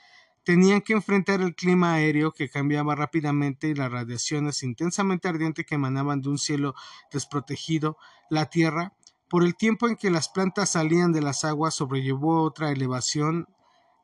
tenían 0.46 0.82
que 0.82 0.94
enfrentar 0.94 1.42
el 1.42 1.56
clima 1.56 1.96
aéreo 1.96 2.32
que 2.32 2.50
cambiaba 2.50 2.96
rápidamente 2.96 3.68
y 3.68 3.74
las 3.74 3.92
radiaciones 3.92 4.62
intensamente 4.62 5.28
ardientes 5.28 5.66
que 5.66 5.76
emanaban 5.76 6.22
de 6.22 6.30
un 6.30 6.38
cielo 6.38 6.76
desprotegido, 7.12 7.98
la 8.30 8.46
Tierra, 8.46 8.94
por 9.28 9.44
el 9.44 9.56
tiempo 9.56 9.88
en 9.88 9.96
que 9.96 10.12
las 10.12 10.30
plantas 10.30 10.70
salían 10.70 11.12
de 11.12 11.22
las 11.22 11.44
aguas, 11.44 11.74
sobrellevó 11.74 12.44
otra 12.44 12.72
elevación 12.72 13.48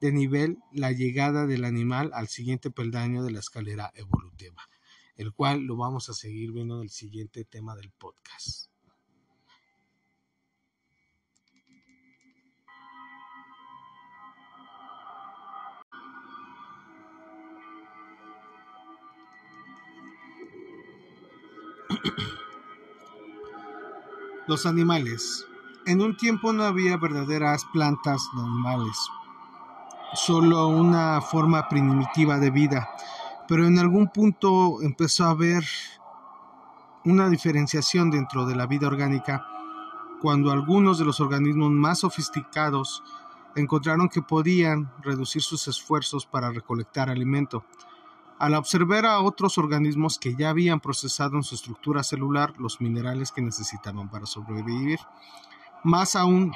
de 0.01 0.11
nivel 0.11 0.57
la 0.71 0.91
llegada 0.91 1.45
del 1.45 1.63
animal 1.63 2.09
al 2.15 2.27
siguiente 2.27 2.71
peldaño 2.71 3.23
de 3.23 3.31
la 3.31 3.39
escalera 3.39 3.91
evolutiva. 3.93 4.63
el 5.17 5.33
cual 5.33 5.61
lo 5.65 5.75
vamos 5.75 6.09
a 6.09 6.15
seguir 6.15 6.51
viendo 6.51 6.77
en 6.77 6.81
el 6.81 6.89
siguiente 6.89 7.45
tema 7.45 7.75
del 7.75 7.91
podcast. 7.91 8.70
Los 24.47 24.65
animales. 24.65 25.45
En 25.85 26.01
un 26.01 26.17
tiempo 26.17 26.51
no 26.51 26.63
había 26.63 26.97
verdaderas 26.97 27.63
plantas 27.71 28.27
de 28.35 28.41
animales, 28.41 28.97
solo 30.13 30.67
una 30.67 31.21
forma 31.21 31.69
primitiva 31.69 32.39
de 32.39 32.49
vida, 32.49 32.89
pero 33.47 33.67
en 33.67 33.77
algún 33.77 34.07
punto 34.07 34.81
empezó 34.81 35.25
a 35.25 35.31
haber 35.31 35.63
una 37.05 37.29
diferenciación 37.29 38.09
dentro 38.09 38.45
de 38.45 38.55
la 38.55 38.65
vida 38.65 38.87
orgánica 38.87 39.45
cuando 40.21 40.51
algunos 40.51 40.97
de 40.97 41.05
los 41.05 41.19
organismos 41.19 41.71
más 41.71 41.99
sofisticados 41.99 43.03
encontraron 43.55 44.09
que 44.09 44.21
podían 44.21 44.91
reducir 45.01 45.41
sus 45.41 45.67
esfuerzos 45.67 46.25
para 46.25 46.51
recolectar 46.51 47.09
alimento 47.09 47.63
al 48.41 48.55
observar 48.55 49.05
a 49.05 49.21
otros 49.21 49.59
organismos 49.59 50.17
que 50.17 50.33
ya 50.33 50.49
habían 50.49 50.79
procesado 50.79 51.35
en 51.35 51.43
su 51.43 51.53
estructura 51.53 52.01
celular 52.01 52.55
los 52.57 52.81
minerales 52.81 53.31
que 53.31 53.43
necesitaban 53.43 54.09
para 54.09 54.25
sobrevivir. 54.25 54.97
Más 55.83 56.15
aún, 56.15 56.51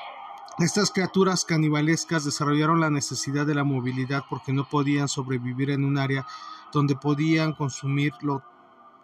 estas 0.57 0.89
criaturas 0.89 1.45
canibalescas 1.45 2.25
desarrollaron 2.25 2.79
la 2.79 2.89
necesidad 2.89 3.45
de 3.45 3.53
la 3.53 3.63
movilidad 3.63 4.23
porque 4.27 4.51
no 4.51 4.67
podían 4.67 5.07
sobrevivir 5.07 5.69
en 5.69 5.85
un 5.85 5.99
área 5.99 6.25
donde 6.73 6.95
podían 6.95 7.53
consumir 7.53 8.13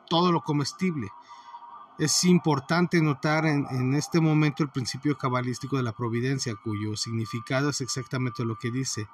todo 0.09 0.31
lo 0.31 0.41
comestible. 0.41 1.09
Es 1.99 2.23
importante 2.23 2.99
notar 2.99 3.45
en, 3.45 3.67
en, 3.69 3.93
este 3.93 4.19
momento 4.19 4.63
el 4.63 4.69
principio 4.69 5.15
cabalístico 5.19 5.77
de 5.77 5.83
la 5.83 5.91
providencia, 5.91 6.55
cuyo 6.55 6.97
significado 6.97 7.69
es 7.69 7.81
exactamente 7.81 8.43
lo 8.43 8.57
que 8.57 8.71
dice, 8.71 9.07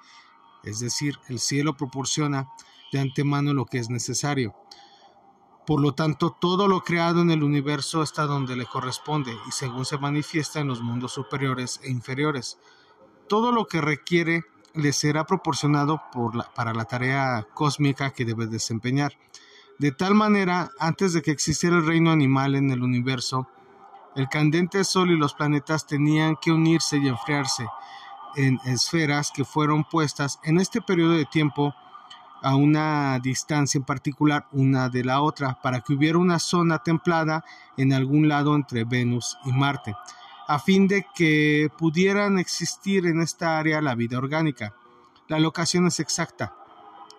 es 0.64 0.80
decir, 0.80 1.20
el 1.28 1.40
cielo 1.40 1.76
proporciona 1.76 2.48
de 2.92 3.00
antemano 3.00 3.54
lo 3.54 3.66
que 3.66 3.80
es 3.80 3.90
necesario. 3.90 4.56
Por 5.66 5.82
lo 5.82 5.94
tanto, 5.94 6.32
todo 6.32 6.70
lo 6.70 6.82
creado 6.82 7.22
en 7.22 7.30
el 7.30 7.44
universo 7.44 8.02
está 8.02 8.26
donde 8.26 8.56
le 8.56 8.66
corresponde 8.66 9.34
y 9.48 9.52
según 9.52 9.84
se 9.86 9.98
manifiesta 9.98 10.62
en 10.62 10.68
los 10.68 10.82
mundos 10.82 11.12
superiores 11.12 11.82
e 11.84 11.92
inferiores. 11.92 12.58
Todo 13.28 13.52
lo 13.52 13.66
que 13.68 13.82
requiere 13.82 14.46
le 14.74 14.94
será 14.94 15.26
proporcionado 15.26 16.02
para 16.56 16.74
la 16.74 16.86
tarea 16.86 17.46
cósmica 17.54 18.12
que 18.12 18.24
debe 18.24 18.48
desempeñar. 18.48 19.14
De 19.78 19.92
tal 19.92 20.16
manera, 20.16 20.72
antes 20.80 21.14
de 21.14 21.22
que 21.22 21.32
existiera 21.32 21.76
el 21.76 21.86
reino 21.86 22.12
animal 22.12 22.56
en 22.56 22.72
el 22.72 22.82
universo, 22.82 23.50
el 24.16 24.30
candente 24.30 24.84
sol 24.84 25.12
y 25.12 25.18
los 25.18 25.34
planetas 25.34 25.86
tenían 25.86 26.38
que 26.42 26.52
unirse 26.52 26.98
y 26.98 27.08
enfriarse 27.08 27.68
en 28.36 28.60
esferas 28.66 29.32
que 29.36 29.44
fueron 29.44 29.84
puestas 29.84 30.40
en 30.44 30.60
este 30.60 30.82
periodo 30.82 31.14
de 31.14 31.26
tiempo 31.26 31.76
a 32.42 32.56
una 32.56 33.20
distancia 33.20 33.78
en 33.78 33.86
particular 33.86 34.48
una 34.52 34.90
de 34.90 35.04
la 35.04 35.22
otra 35.22 35.60
para 35.62 35.82
que 35.82 35.94
hubiera 35.94 36.18
una 36.18 36.40
zona 36.40 36.80
templada 36.80 37.44
en 37.78 37.94
algún 37.94 38.28
lado 38.28 38.56
entre 38.56 38.84
Venus 38.84 39.38
y 39.46 39.52
Marte, 39.52 39.96
a 40.48 40.60
fin 40.60 40.88
de 40.88 41.06
que 41.16 41.70
pudieran 41.78 42.40
existir 42.40 43.06
en 43.06 43.22
esta 43.22 43.58
área 43.60 43.82
la 43.82 43.96
vida 43.96 44.18
orgánica. 44.18 44.74
La 45.28 45.40
locación 45.40 45.88
es 45.88 46.00
exacta, 46.00 46.56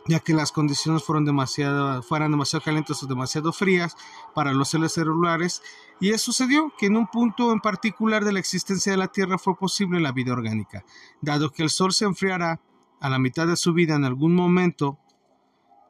ya 0.06 0.20
que 0.20 0.32
las 0.32 0.50
condiciones 0.50 1.04
fueron 1.04 1.26
demasiado, 1.26 2.02
fueran 2.02 2.30
demasiado 2.30 2.64
calientes 2.64 3.02
o 3.02 3.06
demasiado 3.06 3.52
frías 3.52 3.96
para 4.34 4.52
los 4.52 4.70
seres 4.70 4.92
celulares, 4.92 5.62
y 6.00 6.10
eso 6.10 6.32
sucedió 6.32 6.72
que 6.78 6.86
en 6.86 6.96
un 6.96 7.06
punto 7.08 7.52
en 7.52 7.60
particular 7.60 8.24
de 8.24 8.32
la 8.32 8.38
existencia 8.38 8.92
de 8.92 8.98
la 8.98 9.08
Tierra 9.08 9.36
fue 9.36 9.56
posible 9.56 10.00
la 10.00 10.12
vida 10.12 10.32
orgánica, 10.32 10.84
dado 11.20 11.50
que 11.50 11.62
el 11.62 11.70
Sol 11.70 11.92
se 11.92 12.06
enfriará 12.06 12.60
a 13.00 13.08
la 13.08 13.18
mitad 13.18 13.46
de 13.46 13.56
su 13.56 13.74
vida 13.74 13.94
en 13.94 14.04
algún 14.04 14.34
momento 14.34 14.98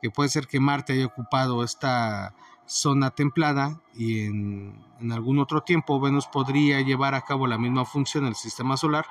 que 0.00 0.10
puede 0.10 0.28
ser 0.28 0.46
que 0.46 0.60
Marte 0.60 0.92
haya 0.92 1.06
ocupado 1.06 1.64
esta 1.64 2.34
zona 2.66 3.10
templada 3.10 3.80
y 3.94 4.26
en, 4.26 4.84
algún 5.10 5.38
otro 5.38 5.62
tiempo 5.62 6.00
Venus 6.00 6.26
podría 6.26 6.80
llevar 6.82 7.14
a 7.14 7.22
cabo 7.22 7.46
la 7.46 7.58
misma 7.58 7.84
función 7.84 8.24
en 8.24 8.30
el 8.30 8.34
sistema 8.34 8.76
solar, 8.76 9.06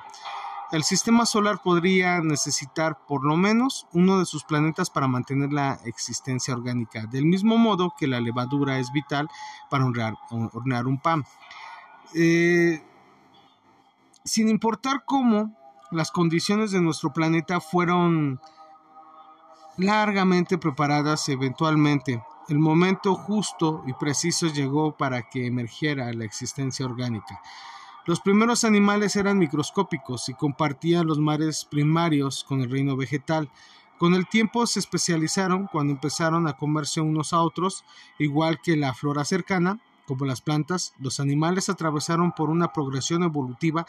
el 0.71 0.83
sistema 0.83 1.25
solar 1.25 1.61
podría 1.63 2.19
necesitar 2.19 2.99
por 3.07 3.25
lo 3.25 3.37
menos 3.37 3.87
uno 3.93 4.19
de 4.19 4.25
sus 4.25 4.43
planetas 4.43 4.89
para 4.89 5.07
mantener 5.07 5.53
la 5.53 5.79
existencia 5.85 6.53
orgánica, 6.53 7.05
del 7.07 7.25
mismo 7.25 7.57
modo 7.57 7.93
que 7.97 8.05
la 8.05 8.19
levadura 8.19 8.77
es 8.77 8.91
vital 8.91 9.29
para 9.69 9.85
hornear, 9.85 10.87
un 10.87 10.99
pan. 10.99 11.23
Eh, 12.13 12.83
sin 14.25 14.49
importar 14.49 15.03
cómo 15.05 15.55
las 15.89 16.11
condiciones 16.11 16.71
de 16.71 16.81
nuestro 16.81 17.13
planeta 17.13 17.61
fueron 17.61 18.41
largamente 19.77 20.57
preparadas 20.57 21.29
eventualmente. 21.29 22.23
El 22.49 22.59
momento 22.59 23.13
justo 23.15 23.83
y 23.85 23.93
preciso 23.93 24.47
llegó 24.47 24.97
para 24.97 25.29
que 25.29 25.45
emergiera 25.45 26.11
la 26.13 26.25
existencia 26.25 26.85
orgánica. 26.85 27.41
Los 28.05 28.21
primeros 28.21 28.63
animales 28.63 29.17
eran 29.17 29.37
microscópicos 29.37 30.29
y 30.29 30.33
compartían 30.33 31.07
los 31.07 31.19
mares 31.19 31.65
primarios 31.65 32.45
con 32.45 32.61
el 32.61 32.71
reino 32.71 32.95
vegetal. 32.95 33.49
Con 33.97 34.13
el 34.13 34.27
tiempo 34.27 34.65
se 34.65 34.79
especializaron 34.79 35.67
cuando 35.67 35.93
empezaron 35.93 36.47
a 36.47 36.53
comerse 36.53 37.01
unos 37.01 37.33
a 37.33 37.41
otros, 37.41 37.83
igual 38.17 38.61
que 38.61 38.77
la 38.77 38.93
flora 38.93 39.25
cercana, 39.25 39.79
como 40.05 40.23
las 40.23 40.39
plantas, 40.39 40.93
los 40.99 41.19
animales 41.19 41.67
atravesaron 41.67 42.31
por 42.31 42.49
una 42.49 42.71
progresión 42.71 43.23
evolutiva 43.23 43.85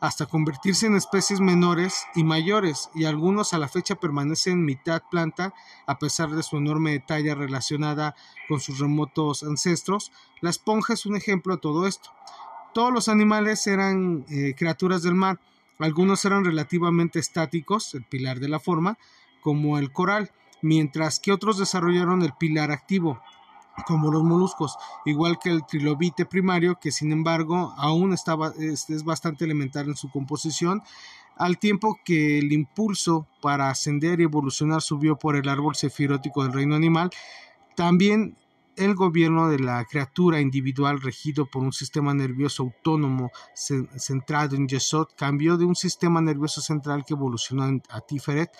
hasta 0.00 0.26
convertirse 0.26 0.86
en 0.86 0.96
especies 0.96 1.40
menores 1.40 2.06
y 2.14 2.22
mayores, 2.22 2.90
y 2.94 3.04
algunos 3.04 3.52
a 3.52 3.58
la 3.58 3.68
fecha 3.68 3.96
permanecen 3.96 4.64
mitad 4.64 5.02
planta 5.10 5.52
a 5.86 5.98
pesar 5.98 6.30
de 6.30 6.42
su 6.42 6.56
enorme 6.56 6.98
talla 7.00 7.34
relacionada 7.34 8.14
con 8.48 8.60
sus 8.60 8.78
remotos 8.78 9.42
ancestros. 9.42 10.12
La 10.40 10.50
esponja 10.50 10.94
es 10.94 11.06
un 11.06 11.16
ejemplo 11.16 11.54
de 11.54 11.60
todo 11.60 11.86
esto. 11.86 12.10
Todos 12.74 12.92
los 12.92 13.08
animales 13.08 13.66
eran 13.66 14.24
eh, 14.28 14.54
criaturas 14.56 15.02
del 15.02 15.14
mar, 15.14 15.40
algunos 15.78 16.24
eran 16.24 16.44
relativamente 16.44 17.18
estáticos, 17.18 17.94
el 17.94 18.04
pilar 18.04 18.40
de 18.40 18.48
la 18.48 18.60
forma, 18.60 18.98
como 19.40 19.78
el 19.78 19.92
coral, 19.92 20.32
mientras 20.60 21.20
que 21.20 21.32
otros 21.32 21.58
desarrollaron 21.58 22.22
el 22.22 22.32
pilar 22.32 22.70
activo, 22.70 23.20
como 23.86 24.10
los 24.10 24.22
moluscos, 24.22 24.76
igual 25.04 25.38
que 25.38 25.50
el 25.50 25.64
trilobite 25.66 26.26
primario, 26.26 26.78
que 26.80 26.92
sin 26.92 27.12
embargo 27.12 27.74
aún 27.76 28.12
estaba, 28.12 28.52
es, 28.58 28.86
bastante 29.04 29.44
elemental 29.44 29.88
en 29.88 29.96
su 29.96 30.10
composición, 30.10 30.82
al 31.36 31.58
tiempo 31.58 31.98
que 32.04 32.38
el 32.38 32.52
impulso 32.52 33.26
para 33.40 33.70
ascender 33.70 34.20
y 34.20 34.24
evolucionar 34.24 34.82
subió 34.82 35.16
por 35.16 35.36
el 35.36 35.48
árbol 35.48 35.76
sefirótico 35.76 36.42
del 36.42 36.52
reino 36.52 36.74
animal, 36.74 37.10
también 37.76 38.36
el 38.76 38.94
gobierno 38.94 39.48
de 39.48 39.58
la 39.58 39.84
criatura 39.84 40.40
individual 40.40 41.00
regido 41.00 41.46
por 41.46 41.62
un 41.62 41.72
sistema 41.72 42.14
nervioso 42.14 42.62
autónomo 42.62 43.30
centrado 43.54 44.54
en 44.54 44.68
Yesod 44.68 45.08
cambió 45.16 45.56
de 45.56 45.64
un 45.64 45.74
sistema 45.74 46.20
nervioso 46.20 46.60
central 46.60 47.04
que 47.04 47.14
evolucionó 47.14 47.64
a 47.88 48.00
Tiferet 48.00 48.50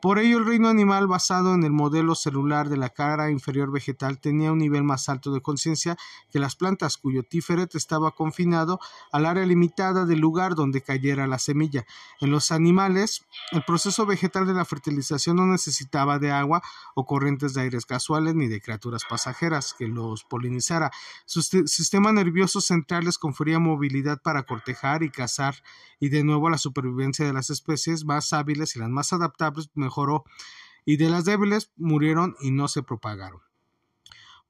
por 0.00 0.20
ello, 0.20 0.38
el 0.38 0.46
reino 0.46 0.68
animal 0.68 1.08
basado 1.08 1.54
en 1.54 1.64
el 1.64 1.72
modelo 1.72 2.14
celular 2.14 2.68
de 2.68 2.76
la 2.76 2.90
cara 2.90 3.30
inferior 3.30 3.72
vegetal 3.72 4.20
tenía 4.20 4.52
un 4.52 4.58
nivel 4.58 4.84
más 4.84 5.08
alto 5.08 5.32
de 5.32 5.40
conciencia 5.40 5.96
que 6.30 6.38
las 6.38 6.54
plantas, 6.54 6.98
cuyo 6.98 7.24
tiferet 7.24 7.74
estaba 7.74 8.12
confinado 8.12 8.78
al 9.10 9.26
área 9.26 9.44
limitada 9.44 10.04
del 10.04 10.20
lugar 10.20 10.54
donde 10.54 10.82
cayera 10.82 11.26
la 11.26 11.40
semilla. 11.40 11.84
En 12.20 12.30
los 12.30 12.52
animales, 12.52 13.26
el 13.50 13.64
proceso 13.64 14.06
vegetal 14.06 14.46
de 14.46 14.54
la 14.54 14.64
fertilización 14.64 15.36
no 15.36 15.46
necesitaba 15.46 16.20
de 16.20 16.30
agua 16.30 16.62
o 16.94 17.04
corrientes 17.04 17.54
de 17.54 17.62
aires 17.62 17.84
casuales 17.84 18.36
ni 18.36 18.46
de 18.46 18.60
criaturas 18.60 19.02
pasajeras 19.08 19.74
que 19.76 19.88
los 19.88 20.22
polinizara. 20.22 20.92
Su 21.26 21.42
sistema 21.42 22.12
nervioso 22.12 22.60
central 22.60 23.04
les 23.04 23.18
confería 23.18 23.58
movilidad 23.58 24.22
para 24.22 24.44
cortejar 24.44 25.02
y 25.02 25.10
cazar 25.10 25.56
y 26.00 26.08
de 26.10 26.22
nuevo 26.22 26.48
la 26.50 26.58
supervivencia 26.58 27.26
de 27.26 27.32
las 27.32 27.50
especies 27.50 28.04
más 28.04 28.32
hábiles 28.32 28.76
y 28.76 28.78
las 28.78 28.88
más 28.88 29.12
adaptables 29.12 29.68
mejoró 29.88 30.24
y 30.84 30.96
de 30.96 31.08
las 31.08 31.24
débiles 31.24 31.72
murieron 31.76 32.36
y 32.40 32.50
no 32.50 32.68
se 32.68 32.82
propagaron. 32.82 33.40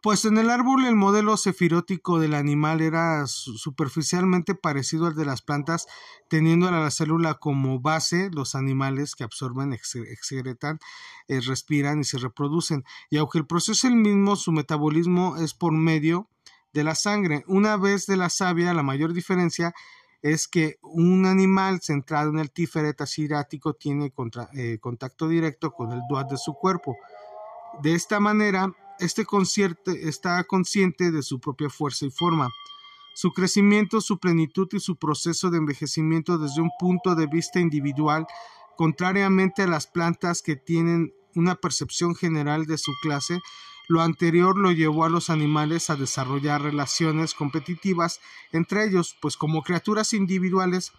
Pues 0.00 0.24
en 0.24 0.38
el 0.38 0.50
árbol 0.50 0.84
el 0.84 0.94
modelo 0.94 1.36
cefirótico 1.36 2.20
del 2.20 2.34
animal 2.34 2.80
era 2.80 3.26
superficialmente 3.26 4.54
parecido 4.54 5.06
al 5.06 5.16
de 5.16 5.24
las 5.24 5.42
plantas, 5.42 5.86
teniendo 6.28 6.68
a 6.68 6.70
la 6.70 6.90
célula 6.92 7.34
como 7.34 7.80
base 7.80 8.30
los 8.32 8.54
animales 8.54 9.16
que 9.16 9.24
absorben, 9.24 9.72
excretan, 9.72 10.78
eh, 11.26 11.40
respiran 11.40 12.00
y 12.00 12.04
se 12.04 12.18
reproducen. 12.18 12.84
Y 13.10 13.16
aunque 13.16 13.38
el 13.38 13.46
proceso 13.46 13.72
es 13.72 13.92
el 13.92 13.96
mismo, 13.96 14.36
su 14.36 14.52
metabolismo 14.52 15.36
es 15.36 15.52
por 15.54 15.72
medio 15.72 16.28
de 16.72 16.84
la 16.84 16.94
sangre. 16.94 17.42
Una 17.48 17.76
vez 17.76 18.06
de 18.06 18.16
la 18.16 18.30
savia, 18.30 18.74
la 18.74 18.84
mayor 18.84 19.12
diferencia 19.12 19.74
es 20.22 20.48
que 20.48 20.78
un 20.82 21.26
animal 21.26 21.80
centrado 21.80 22.30
en 22.30 22.38
el 22.38 22.50
tiferet 22.50 23.00
asirático 23.00 23.74
tiene 23.74 24.12
eh, 24.54 24.78
contacto 24.80 25.28
directo 25.28 25.72
con 25.72 25.92
el 25.92 26.00
duat 26.08 26.30
de 26.30 26.36
su 26.36 26.54
cuerpo. 26.54 26.96
De 27.82 27.94
esta 27.94 28.18
manera, 28.18 28.72
este 28.98 29.24
concierto 29.24 29.92
está 29.92 30.42
consciente 30.44 31.10
de 31.10 31.22
su 31.22 31.38
propia 31.40 31.70
fuerza 31.70 32.06
y 32.06 32.10
forma. 32.10 32.48
Su 33.14 33.32
crecimiento, 33.32 34.00
su 34.00 34.18
plenitud 34.18 34.68
y 34.72 34.80
su 34.80 34.96
proceso 34.96 35.50
de 35.50 35.58
envejecimiento 35.58 36.38
desde 36.38 36.60
un 36.60 36.70
punto 36.78 37.14
de 37.14 37.26
vista 37.26 37.60
individual, 37.60 38.26
contrariamente 38.76 39.62
a 39.62 39.66
las 39.66 39.86
plantas 39.86 40.42
que 40.42 40.56
tienen 40.56 41.12
una 41.34 41.56
percepción 41.56 42.14
general 42.14 42.66
de 42.66 42.78
su 42.78 42.92
clase, 43.02 43.40
lo 43.88 44.02
anterior 44.02 44.56
lo 44.56 44.70
llevó 44.70 45.04
a 45.04 45.08
los 45.08 45.30
animales 45.30 45.90
a 45.90 45.96
desarrollar 45.96 46.62
relaciones 46.62 47.34
competitivas 47.34 48.20
entre 48.52 48.84
ellos, 48.84 49.16
pues 49.20 49.36
como 49.36 49.62
criaturas 49.62 50.12
individuales 50.12 50.92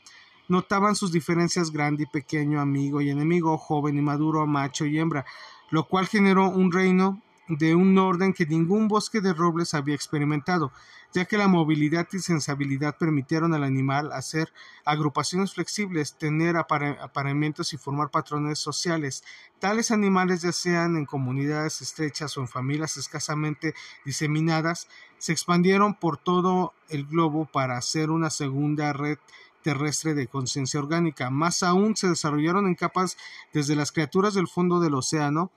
notaban 0.47 0.95
sus 0.95 1.11
diferencias 1.11 1.71
grande 1.71 2.03
y 2.03 2.07
pequeño, 2.07 2.59
amigo 2.59 2.99
y 2.99 3.11
enemigo, 3.11 3.57
joven 3.57 3.97
y 3.97 4.01
maduro, 4.01 4.45
macho 4.47 4.85
y 4.85 4.97
hembra, 4.97 5.25
lo 5.69 5.83
cual 5.83 6.07
generó 6.07 6.49
un 6.49 6.71
reino 6.71 7.21
de 7.49 7.73
un 7.73 7.97
orden 7.97 8.31
que 8.31 8.45
ningún 8.45 8.87
bosque 8.87 9.21
de 9.21 9.33
robles 9.33 9.73
había 9.73 9.95
experimentado, 9.95 10.71
ya 11.13 11.25
que 11.25 11.37
la 11.37 11.47
movilidad 11.47 12.07
y 12.13 12.19
sensibilidad 12.19 12.95
permitieron 12.97 13.55
al 13.55 13.63
animal 13.63 14.11
hacer 14.11 14.53
agrupaciones 14.85 15.53
flexibles, 15.53 16.13
tener 16.13 16.55
apareamientos 16.57 17.73
y 17.73 17.77
formar 17.77 18.11
patrones 18.11 18.59
sociales. 18.59 19.23
Tales 19.57 19.89
animales, 19.89 20.43
ya 20.43 20.51
sean 20.51 20.95
en 20.95 21.05
comunidades 21.05 21.81
estrechas 21.81 22.37
o 22.37 22.41
en 22.41 22.47
familias 22.47 22.97
escasamente 22.97 23.73
diseminadas, 24.05 24.87
se 25.17 25.31
expandieron 25.31 25.95
por 25.95 26.17
todo 26.17 26.73
el 26.87 27.05
globo 27.05 27.45
para 27.45 27.77
hacer 27.77 28.11
una 28.11 28.29
segunda 28.29 28.93
red 28.93 29.17
terrestre 29.63 30.13
de 30.13 30.27
conciencia 30.27 30.79
orgánica. 30.79 31.29
Más 31.29 31.63
aún 31.63 31.95
se 31.95 32.07
desarrollaron 32.07 32.67
en 32.67 32.75
capas 32.75 33.17
desde 33.51 33.75
las 33.75 33.91
criaturas 33.91 34.33
del 34.33 34.47
fondo 34.47 34.79
del 34.79 34.95
océano, 34.95 35.51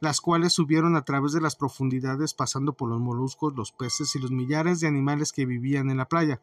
las 0.00 0.20
cuales 0.20 0.52
subieron 0.52 0.96
a 0.96 1.02
través 1.02 1.32
de 1.32 1.40
las 1.40 1.56
profundidades 1.56 2.34
pasando 2.34 2.72
por 2.72 2.88
los 2.88 3.00
moluscos, 3.00 3.54
los 3.56 3.72
peces 3.72 4.14
y 4.14 4.18
los 4.18 4.30
millares 4.30 4.80
de 4.80 4.88
animales 4.88 5.32
que 5.32 5.46
vivían 5.46 5.90
en 5.90 5.96
la 5.96 6.08
playa, 6.08 6.40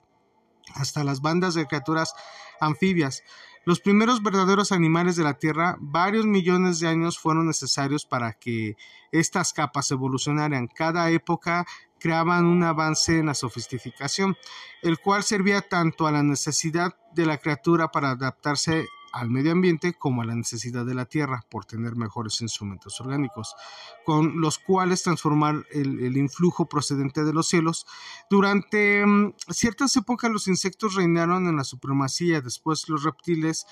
hasta 0.73 1.03
las 1.03 1.21
bandas 1.21 1.53
de 1.53 1.65
criaturas 1.65 2.13
anfibias. 2.59 3.23
Los 3.65 3.79
primeros 3.79 4.21
verdaderos 4.21 4.71
animales 4.71 5.15
de 5.15 5.23
la 5.23 5.39
Tierra, 5.39 5.77
varios 5.79 6.25
millones 6.25 6.79
de 6.79 6.87
años 6.87 7.17
fueron 7.17 7.47
necesarios 7.47 8.05
para 8.05 8.33
que 8.33 8.77
estas 9.11 9.53
capas 9.53 9.89
evolucionaran. 9.89 10.67
Cada 10.67 11.09
época 11.09 11.65
creaban 11.99 12.45
un 12.45 12.61
avance 12.63 13.17
en 13.17 13.25
la 13.25 13.33
sofisticación, 13.33 14.37
el 14.83 14.99
cual 14.99 15.23
servía 15.23 15.61
tanto 15.61 16.05
a 16.05 16.11
la 16.11 16.21
necesidad 16.21 16.95
de 17.13 17.25
la 17.25 17.39
criatura 17.39 17.87
para 17.87 18.11
adaptarse 18.11 18.85
al 19.15 19.29
medio 19.29 19.53
ambiente 19.53 19.93
como 19.93 20.21
a 20.21 20.25
la 20.25 20.35
necesidad 20.35 20.85
de 20.85 20.93
la 20.93 21.05
tierra 21.05 21.45
por 21.49 21.63
tener 21.63 21.95
mejores 21.95 22.41
instrumentos 22.41 22.99
orgánicos, 22.99 23.55
con 24.03 24.41
los 24.41 24.59
cuales 24.59 25.03
transformar 25.03 25.65
el, 25.71 26.17
influjo 26.17 26.67
procedente 26.67 27.23
de 27.23 27.31
los 27.31 27.47
cielos. 27.47 27.87
Durante 28.29 29.05
mm, 29.05 29.35
ciertas 29.49 29.95
épocas 29.95 30.29
los 30.29 30.49
insectos 30.49 30.95
reinaron 30.95 31.47
en 31.47 31.55
la 31.55 31.63
supremacía, 31.63 32.41
después 32.41 32.89
los 32.89 33.03
reptiles 33.03 33.65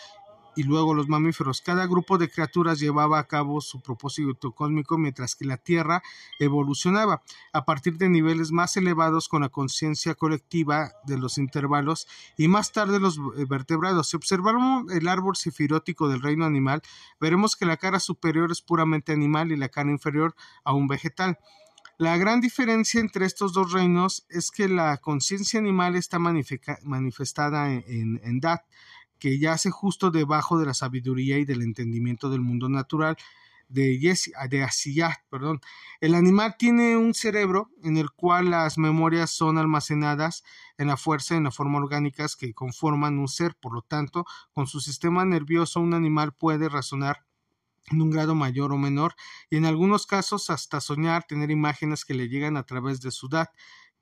y 0.56 0.64
luego 0.64 0.94
los 0.94 1.08
mamíferos. 1.08 1.62
Cada 1.62 1.86
grupo 1.88 2.18
de 2.18 2.30
criaturas 2.30 2.80
llevaba 2.80 3.20
a 3.20 3.28
cabo 3.28 3.62
su 3.62 3.82
propósito 3.82 4.52
cósmico 4.52 4.98
mientras 4.98 5.36
que 5.36 5.46
la 5.46 5.58
Tierra 5.58 6.02
evolucionaba 6.40 7.22
a 7.52 7.66
partir 7.66 7.98
de 7.98 8.10
niveles 8.10 8.52
más 8.52 8.78
elevados 8.78 9.28
con 9.28 9.42
la 9.42 9.50
conciencia 9.50 10.16
colectiva 10.16 10.92
de 11.06 11.18
los 11.18 11.38
intervalos 11.38 12.08
y 12.38 12.48
más 12.48 12.72
tarde 12.72 13.00
los 13.00 13.18
eh, 13.18 13.46
vertebrados. 13.48 14.10
Si 14.10 14.18
observamos 14.18 14.92
el 14.92 15.08
árbol 15.08 15.36
sefirótico 15.36 16.08
del 16.08 16.22
reino 16.22 16.46
animal, 16.46 16.82
veremos 17.20 17.56
que 17.56 17.66
la 17.66 17.78
cara 17.78 18.00
superior 18.00 18.52
es 18.52 18.62
puramente 18.62 19.12
animal 19.12 19.52
y 19.52 19.58
la 19.58 19.70
cara 19.70 19.92
inferior 19.92 20.36
aún 20.64 20.88
vegetal. 20.88 21.38
La 22.00 22.18
gran 22.18 22.42
diferencia 22.42 23.00
entre 23.00 23.26
estos 23.26 23.54
dos 23.54 23.72
reinos 23.72 24.26
es 24.28 24.50
que 24.50 24.68
la 24.68 24.98
conciencia 24.98 25.60
animal 25.60 25.96
está 25.96 26.18
manifestada 26.18 27.72
en, 27.72 28.20
en, 28.24 28.40
Dat, 28.40 28.62
que 29.24 29.40
yace 29.40 29.72
justo 29.72 30.12
debajo 30.12 30.60
de 30.60 30.66
la 30.66 30.74
sabiduría 30.74 31.38
y 31.38 31.46
del 31.46 31.62
entendimiento 31.62 32.30
del 32.30 32.42
mundo 32.42 32.68
natural 32.68 33.16
de, 33.70 33.98
de 34.50 34.64
Asiyah, 34.64 35.24
perdón. 35.30 35.62
El 36.02 36.16
animal 36.16 36.58
tiene 36.60 36.98
un 36.98 37.14
cerebro 37.14 37.72
en 37.86 37.96
el 37.96 38.12
cual 38.12 38.52
las 38.52 38.78
memorias 38.78 39.32
son 39.32 39.58
almacenadas 39.58 40.44
en 40.78 40.88
la 40.88 40.98
fuerza 40.98 41.36
en 41.36 41.46
la 41.46 41.52
forma 41.52 41.78
orgánicas 41.78 42.36
que 42.36 42.54
conforman 42.54 43.18
un 43.18 43.30
ser. 43.30 43.56
Por 43.56 43.74
lo 43.74 43.82
tanto, 43.82 44.26
con 44.52 44.68
su 44.68 44.82
sistema 44.82 45.24
nervioso 45.24 45.80
un 45.80 45.94
animal 45.94 46.34
puede 46.34 46.68
razonar 46.68 47.24
en 47.92 48.02
un 48.02 48.10
grado 48.10 48.36
mayor 48.36 48.74
o 48.74 48.78
menor 48.78 49.16
y 49.50 49.56
en 49.56 49.66
algunos 49.66 50.06
casos 50.06 50.50
hasta 50.50 50.82
soñar, 50.82 51.24
tener 51.24 51.50
imágenes 51.50 52.04
que 52.04 52.14
le 52.14 52.28
llegan 52.28 52.58
a 52.58 52.64
través 52.64 53.00
de 53.00 53.12
su 53.12 53.28
edad 53.28 53.52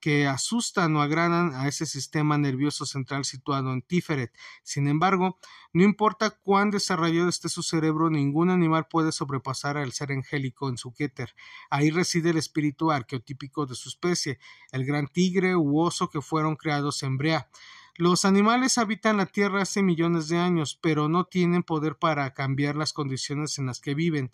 que 0.02 0.28
asustan 0.28 0.96
o 0.96 1.02
agradan 1.02 1.54
a 1.54 1.68
ese 1.68 1.86
sistema 1.86 2.38
nervioso 2.38 2.86
central 2.86 3.24
situado 3.24 3.72
en 3.72 3.84
Tiferet. 3.84 4.36
Sin 4.64 4.88
embargo, 4.88 5.38
no 5.72 5.84
importa 5.84 6.32
cuán 6.32 6.72
desarrollado 6.72 7.30
esté 7.30 7.48
su 7.48 7.64
cerebro, 7.64 8.10
ningún 8.10 8.50
animal 8.50 8.88
puede 8.90 9.12
sobrepasar 9.12 9.78
al 9.78 9.94
ser 9.94 10.12
angélico 10.12 10.68
en 10.68 10.78
su 10.78 10.94
Keter. 10.94 11.34
Ahí 11.70 11.92
reside 11.92 12.32
el 12.32 12.38
espíritu 12.38 12.92
arqueotípico 12.92 13.66
de 13.66 13.76
su 13.76 13.88
especie, 13.88 14.40
el 14.72 14.86
gran 14.86 15.08
tigre 15.08 15.56
u 15.56 15.80
oso 15.80 16.10
que 16.10 16.22
fueron 16.22 16.56
creados 16.56 17.04
en 17.04 17.18
Brea. 17.18 17.48
Los 17.96 18.26
animales 18.26 18.78
habitan 18.78 19.18
la 19.18 19.28
Tierra 19.28 19.62
hace 19.62 19.84
millones 19.84 20.28
de 20.28 20.38
años, 20.38 20.80
pero 20.82 21.08
no 21.08 21.26
tienen 21.26 21.62
poder 21.62 21.98
para 21.98 22.34
cambiar 22.34 22.76
las 22.76 22.94
condiciones 22.94 23.60
en 23.60 23.68
las 23.68 23.80
que 23.80 23.94
viven. 23.94 24.32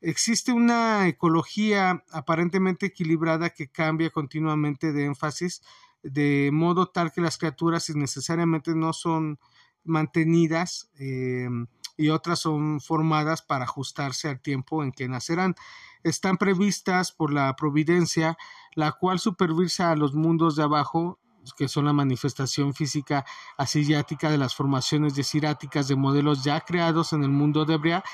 Existe 0.00 0.52
una 0.52 1.08
ecología 1.08 2.04
aparentemente 2.10 2.86
equilibrada 2.86 3.50
que 3.50 3.68
cambia 3.68 4.10
continuamente 4.10 4.92
de 4.92 5.04
énfasis, 5.04 5.62
de 6.02 6.50
modo 6.52 6.86
tal 6.86 7.12
que 7.12 7.20
las 7.20 7.36
criaturas 7.36 7.90
innecesariamente 7.90 8.74
no 8.74 8.94
son 8.94 9.38
mantenidas 9.84 10.90
em, 10.98 11.66
y 11.98 12.08
otras 12.08 12.38
son 12.38 12.80
formadas 12.80 13.42
para 13.42 13.64
ajustarse 13.64 14.28
al 14.28 14.40
tiempo 14.40 14.82
en 14.82 14.92
que 14.92 15.06
nacerán. 15.06 15.54
Están 16.02 16.38
previstas 16.38 17.12
por 17.12 17.30
la 17.30 17.54
providencia, 17.54 18.38
la 18.74 18.92
cual 18.92 19.18
supervisa 19.18 19.90
a 19.90 19.96
los 19.96 20.14
mundos 20.14 20.56
de 20.56 20.62
abajo 20.62 21.18
que 21.56 21.68
son 21.68 21.86
la 21.86 21.92
manifestación 21.92 22.74
física 22.74 23.24
asiática 23.56 24.30
de 24.30 24.38
las 24.38 24.54
formaciones 24.54 25.14
desiráticas 25.14 25.88
de 25.88 25.96
modelos 25.96 26.44
ya 26.44 26.60
creados 26.60 27.12
en 27.12 27.24
el 27.24 27.30
mundo 27.30 27.64
de 27.64 27.74
Ebrea 27.74 28.04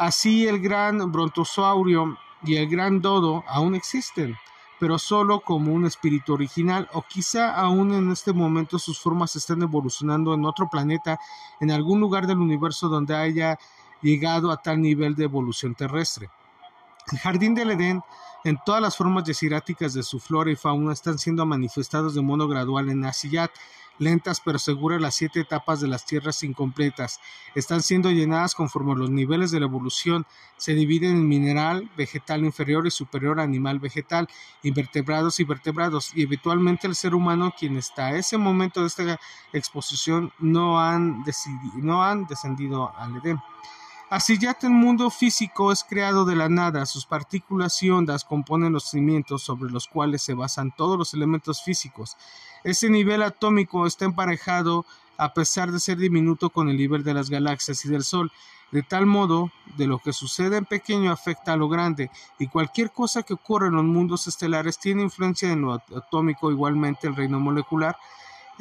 Así 0.00 0.48
el 0.48 0.60
gran 0.60 1.12
brontosaurio 1.12 2.16
y 2.42 2.56
el 2.56 2.70
gran 2.70 3.02
dodo 3.02 3.44
aún 3.46 3.74
existen, 3.74 4.34
pero 4.78 4.98
solo 4.98 5.40
como 5.40 5.74
un 5.74 5.84
espíritu 5.84 6.32
original 6.32 6.88
o 6.94 7.02
quizá 7.02 7.54
aún 7.54 7.92
en 7.92 8.10
este 8.10 8.32
momento 8.32 8.78
sus 8.78 8.98
formas 8.98 9.36
estén 9.36 9.60
evolucionando 9.60 10.32
en 10.32 10.46
otro 10.46 10.70
planeta, 10.70 11.18
en 11.60 11.70
algún 11.70 12.00
lugar 12.00 12.26
del 12.26 12.38
universo 12.38 12.88
donde 12.88 13.14
haya 13.14 13.58
llegado 14.00 14.50
a 14.50 14.56
tal 14.56 14.80
nivel 14.80 15.14
de 15.16 15.24
evolución 15.24 15.74
terrestre. 15.74 16.30
El 17.12 17.18
jardín 17.18 17.54
del 17.54 17.72
Edén, 17.72 18.02
en 18.44 18.58
todas 18.64 18.80
las 18.80 18.96
formas 18.96 19.24
desiráticas 19.24 19.94
de 19.94 20.02
su 20.02 20.20
flora 20.20 20.50
y 20.50 20.56
fauna, 20.56 20.92
están 20.92 21.18
siendo 21.18 21.44
manifestados 21.44 22.14
de 22.14 22.22
modo 22.22 22.48
gradual 22.48 22.88
en 22.88 23.04
Asiyat 23.04 23.50
lentas 24.00 24.40
pero 24.40 24.58
seguras 24.58 25.00
las 25.00 25.14
siete 25.14 25.40
etapas 25.40 25.80
de 25.80 25.86
las 25.86 26.04
tierras 26.04 26.42
incompletas. 26.42 27.20
Están 27.54 27.82
siendo 27.82 28.10
llenadas 28.10 28.54
conforme 28.54 28.96
los 28.96 29.10
niveles 29.10 29.50
de 29.52 29.60
la 29.60 29.66
evolución 29.66 30.26
se 30.56 30.74
dividen 30.74 31.12
en 31.12 31.28
mineral, 31.28 31.90
vegetal 31.96 32.44
inferior 32.44 32.86
y 32.86 32.90
superior, 32.90 33.38
animal 33.40 33.78
vegetal, 33.78 34.28
invertebrados 34.62 35.38
y 35.38 35.44
vertebrados. 35.44 36.12
Y 36.14 36.24
habitualmente 36.24 36.86
el 36.86 36.94
ser 36.94 37.14
humano, 37.14 37.52
quien 37.56 37.76
está 37.76 38.06
a 38.06 38.16
ese 38.16 38.36
momento 38.36 38.80
de 38.80 38.88
esta 38.88 39.20
exposición, 39.52 40.32
no 40.38 40.80
han, 40.80 41.24
no 41.76 42.02
han 42.02 42.26
descendido 42.26 42.92
al 42.96 43.16
Edén. 43.16 43.38
Así 44.10 44.38
ya 44.38 44.58
el 44.60 44.70
mundo 44.70 45.08
físico 45.08 45.70
es 45.70 45.84
creado 45.84 46.24
de 46.24 46.34
la 46.34 46.48
nada, 46.48 46.84
sus 46.84 47.06
partículas 47.06 47.80
y 47.80 47.90
ondas 47.90 48.24
componen 48.24 48.72
los 48.72 48.90
cimientos 48.90 49.44
sobre 49.44 49.70
los 49.70 49.86
cuales 49.86 50.20
se 50.20 50.34
basan 50.34 50.74
todos 50.76 50.98
los 50.98 51.14
elementos 51.14 51.62
físicos. 51.62 52.16
Ese 52.64 52.90
nivel 52.90 53.22
atómico 53.22 53.86
está 53.86 54.06
emparejado 54.06 54.84
a 55.16 55.32
pesar 55.32 55.70
de 55.70 55.78
ser 55.78 55.96
diminuto 55.96 56.50
con 56.50 56.68
el 56.68 56.76
nivel 56.76 57.04
de 57.04 57.14
las 57.14 57.30
galaxias 57.30 57.84
y 57.84 57.88
del 57.88 58.02
Sol, 58.02 58.32
de 58.72 58.82
tal 58.82 59.06
modo 59.06 59.52
de 59.76 59.86
lo 59.86 60.00
que 60.00 60.12
sucede 60.12 60.56
en 60.56 60.64
pequeño 60.64 61.12
afecta 61.12 61.52
a 61.52 61.56
lo 61.56 61.68
grande, 61.68 62.10
y 62.36 62.48
cualquier 62.48 62.90
cosa 62.90 63.22
que 63.22 63.34
ocurre 63.34 63.68
en 63.68 63.74
los 63.74 63.84
mundos 63.84 64.26
estelares 64.26 64.80
tiene 64.80 65.02
influencia 65.02 65.52
en 65.52 65.60
lo 65.60 65.74
atómico, 65.74 66.50
igualmente 66.50 67.06
el 67.06 67.14
reino 67.14 67.38
molecular 67.38 67.96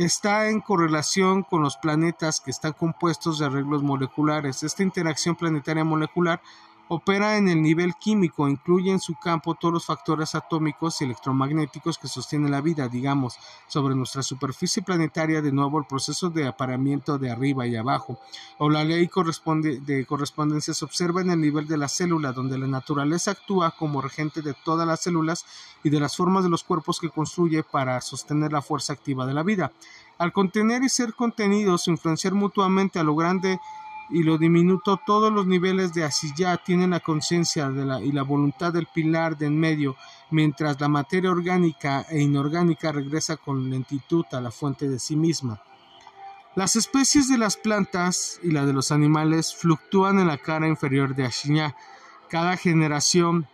está 0.05 0.47
en 0.47 0.61
correlación 0.61 1.43
con 1.43 1.61
los 1.61 1.75
planetas 1.75 2.39
que 2.39 2.51
están 2.51 2.71
compuestos 2.71 3.37
de 3.37 3.45
arreglos 3.45 3.83
moleculares. 3.83 4.63
Esta 4.63 4.81
interacción 4.81 5.35
planetaria 5.35 5.83
molecular 5.83 6.41
Opera 6.91 7.37
en 7.37 7.47
el 7.47 7.61
nivel 7.61 7.93
químico, 7.93 8.49
incluye 8.49 8.89
en 8.89 8.99
su 8.99 9.13
campo 9.13 9.53
todos 9.53 9.71
los 9.71 9.85
factores 9.85 10.33
atómicos 10.33 10.99
y 10.99 11.03
electromagnéticos 11.03 11.99
que 11.99 12.07
sostienen 12.07 12.49
la 12.49 12.61
vida, 12.61 12.87
digamos, 12.87 13.37
sobre 13.67 13.93
nuestra 13.93 14.23
superficie 14.23 14.81
planetaria, 14.81 15.43
de 15.43 15.51
nuevo 15.51 15.77
el 15.77 15.85
proceso 15.85 16.31
de 16.31 16.47
apareamiento 16.47 17.19
de 17.19 17.29
arriba 17.29 17.67
y 17.67 17.75
abajo, 17.75 18.17
o 18.57 18.71
la 18.71 18.83
ley 18.83 19.07
de 19.07 20.05
correspondencia 20.07 20.73
se 20.73 20.83
observa 20.83 21.21
en 21.21 21.29
el 21.29 21.39
nivel 21.39 21.67
de 21.67 21.77
la 21.77 21.87
célula, 21.87 22.31
donde 22.31 22.57
la 22.57 22.65
naturaleza 22.65 23.31
actúa 23.31 23.69
como 23.69 24.01
regente 24.01 24.41
de 24.41 24.55
todas 24.65 24.87
las 24.87 25.01
células 25.01 25.45
y 25.83 25.91
de 25.91 25.99
las 25.99 26.17
formas 26.17 26.43
de 26.43 26.49
los 26.49 26.63
cuerpos 26.63 26.99
que 26.99 27.11
construye 27.11 27.61
para 27.61 28.01
sostener 28.01 28.51
la 28.51 28.63
fuerza 28.63 28.93
activa 28.93 29.27
de 29.27 29.35
la 29.35 29.43
vida. 29.43 29.71
Al 30.17 30.33
contener 30.33 30.83
y 30.83 30.89
ser 30.89 31.13
contenidos, 31.13 31.87
influenciar 31.87 32.33
mutuamente 32.33 32.97
a 32.97 33.03
lo 33.03 33.15
grande 33.15 33.59
y 34.09 34.23
lo 34.23 34.37
diminuto, 34.37 34.99
todos 35.05 35.31
los 35.31 35.45
niveles 35.45 35.93
de 35.93 36.03
asilla 36.03 36.57
tienen 36.57 36.91
la 36.91 36.99
conciencia 36.99 37.71
y 38.03 38.11
la 38.11 38.23
voluntad 38.23 38.73
del 38.73 38.87
pilar 38.87 39.37
de 39.37 39.45
en 39.45 39.59
medio, 39.59 39.95
mientras 40.31 40.79
la 40.79 40.87
materia 40.87 41.31
orgánica 41.31 42.05
e 42.09 42.21
inorgánica 42.21 42.91
regresa 42.91 43.37
con 43.37 43.69
lentitud 43.69 44.25
a 44.31 44.41
la 44.41 44.51
fuente 44.51 44.87
de 44.87 44.99
sí 44.99 45.15
misma. 45.15 45.61
Las 46.55 46.75
especies 46.75 47.29
de 47.29 47.37
las 47.37 47.57
plantas 47.57 48.39
y 48.43 48.51
la 48.51 48.65
de 48.65 48.73
los 48.73 48.91
animales 48.91 49.55
fluctúan 49.55 50.19
en 50.19 50.27
la 50.27 50.39
cara 50.39 50.67
inferior 50.67 51.15
de 51.15 51.25
Ashinya. 51.25 51.75
Cada 52.27 52.57
generación 52.57 53.47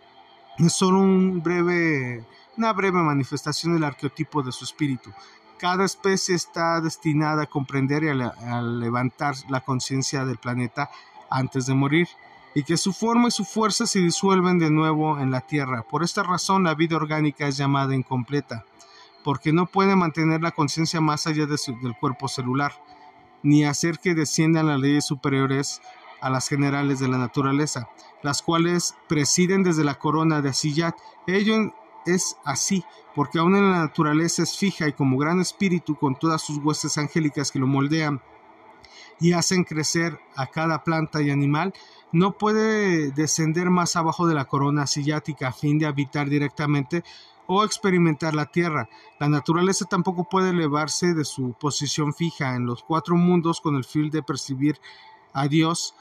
es 0.58 0.72
solo 0.72 1.00
un 1.00 1.42
breve, 1.42 2.24
una 2.56 2.72
breve 2.72 3.02
manifestación 3.02 3.74
del 3.74 3.84
arqueotipo 3.84 4.42
de 4.42 4.50
su 4.50 4.64
espíritu. 4.64 5.12
Cada 5.58 5.84
especie 5.84 6.34
está 6.34 6.80
destinada 6.80 7.44
a 7.44 7.46
comprender 7.46 8.04
y 8.04 8.08
a, 8.08 8.62
levantar 8.62 9.34
la 9.48 9.60
conciencia 9.60 10.24
del 10.24 10.36
planeta 10.36 10.90
antes 11.30 11.66
de 11.66 11.74
morir 11.74 12.08
y 12.54 12.62
que 12.62 12.76
su 12.76 12.92
forma 12.92 13.28
y 13.28 13.30
su 13.30 13.44
fuerza 13.44 13.86
se 13.86 14.00
disuelven 14.00 14.58
de 14.58 14.70
nuevo 14.70 15.18
en 15.18 15.30
la 15.30 15.40
Tierra. 15.40 15.82
Por 15.82 16.02
esta 16.02 16.22
razón 16.22 16.64
la 16.64 16.74
vida 16.74 16.96
orgánica 16.96 17.46
es 17.46 17.56
llamada 17.56 17.94
incompleta, 17.94 18.64
porque 19.24 19.52
no 19.52 19.66
puede 19.66 19.96
mantener 19.96 20.40
la 20.40 20.52
conciencia 20.52 21.00
más 21.00 21.26
allá 21.26 21.46
del 21.46 21.96
cuerpo 22.00 22.28
celular, 22.28 22.72
ni 23.42 23.64
hacer 23.64 23.98
que 23.98 24.14
desciendan 24.14 24.68
las 24.68 24.80
leyes 24.80 25.04
superiores 25.04 25.82
a 26.20 26.30
las 26.30 26.48
generales 26.48 26.98
de 26.98 27.08
la 27.08 27.18
naturaleza, 27.18 27.88
las 28.22 28.42
cuales 28.42 28.94
presiden 29.08 29.62
desde 29.62 29.84
la 29.84 29.96
corona 29.96 30.40
de 30.40 30.50
Asillat. 30.50 30.96
Ello 31.26 31.74
es 32.06 32.36
así, 32.44 32.84
porque 33.14 33.38
aún 33.38 33.56
en 33.56 33.70
la 33.70 33.78
naturaleza 33.78 34.42
es 34.42 34.56
fija 34.56 34.88
y 34.88 34.92
como 34.92 35.18
gran 35.18 35.40
espíritu 35.40 35.96
con 35.96 36.16
todas 36.16 36.42
sus 36.42 36.58
huestes 36.58 36.98
angélicas 36.98 37.50
que 37.50 37.58
lo 37.58 37.66
moldean 37.66 38.20
y 39.20 39.32
hacen 39.32 39.64
crecer 39.64 40.18
a 40.34 40.46
cada 40.46 40.84
planta 40.84 41.22
y 41.22 41.30
animal, 41.30 41.72
no 42.12 42.38
puede 42.38 43.10
descender 43.10 43.70
más 43.70 43.96
abajo 43.96 44.26
de 44.26 44.34
la 44.34 44.44
corona 44.44 44.86
sillática 44.86 45.48
a 45.48 45.52
fin 45.52 45.78
de 45.78 45.86
habitar 45.86 46.28
directamente 46.28 47.02
o 47.46 47.64
experimentar 47.64 48.34
la 48.34 48.46
tierra. 48.46 48.88
La 49.18 49.28
naturaleza 49.28 49.86
tampoco 49.86 50.24
puede 50.24 50.50
elevarse 50.50 51.14
de 51.14 51.24
su 51.24 51.54
posición 51.54 52.12
fija 52.12 52.56
en 52.56 52.66
los 52.66 52.82
cuatro 52.82 53.16
mundos 53.16 53.60
con 53.60 53.76
el 53.76 53.84
fin 53.84 54.10
de 54.10 54.22
percibir 54.22 54.78
a 55.32 55.48
Dios 55.48 55.94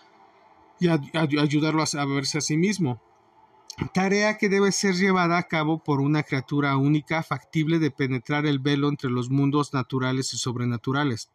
y 0.79 0.89
ayudarlo 0.89 1.83
a 1.83 2.05
verse 2.05 2.39
a 2.39 2.41
sí 2.41 2.57
mismo 2.57 2.99
tarea 3.93 4.37
que 4.37 4.49
debe 4.49 4.71
ser 4.71 4.95
llevada 4.95 5.37
a 5.37 5.47
cabo 5.47 5.83
por 5.83 5.99
una 5.99 6.23
criatura 6.23 6.77
única 6.77 7.23
factible 7.23 7.79
de 7.79 7.91
penetrar 7.91 8.45
el 8.45 8.59
velo 8.59 8.89
entre 8.89 9.09
los 9.09 9.29
mundos 9.29 9.73
naturales 9.73 10.33
y 10.33 10.37
sobrenaturales. 10.37 11.29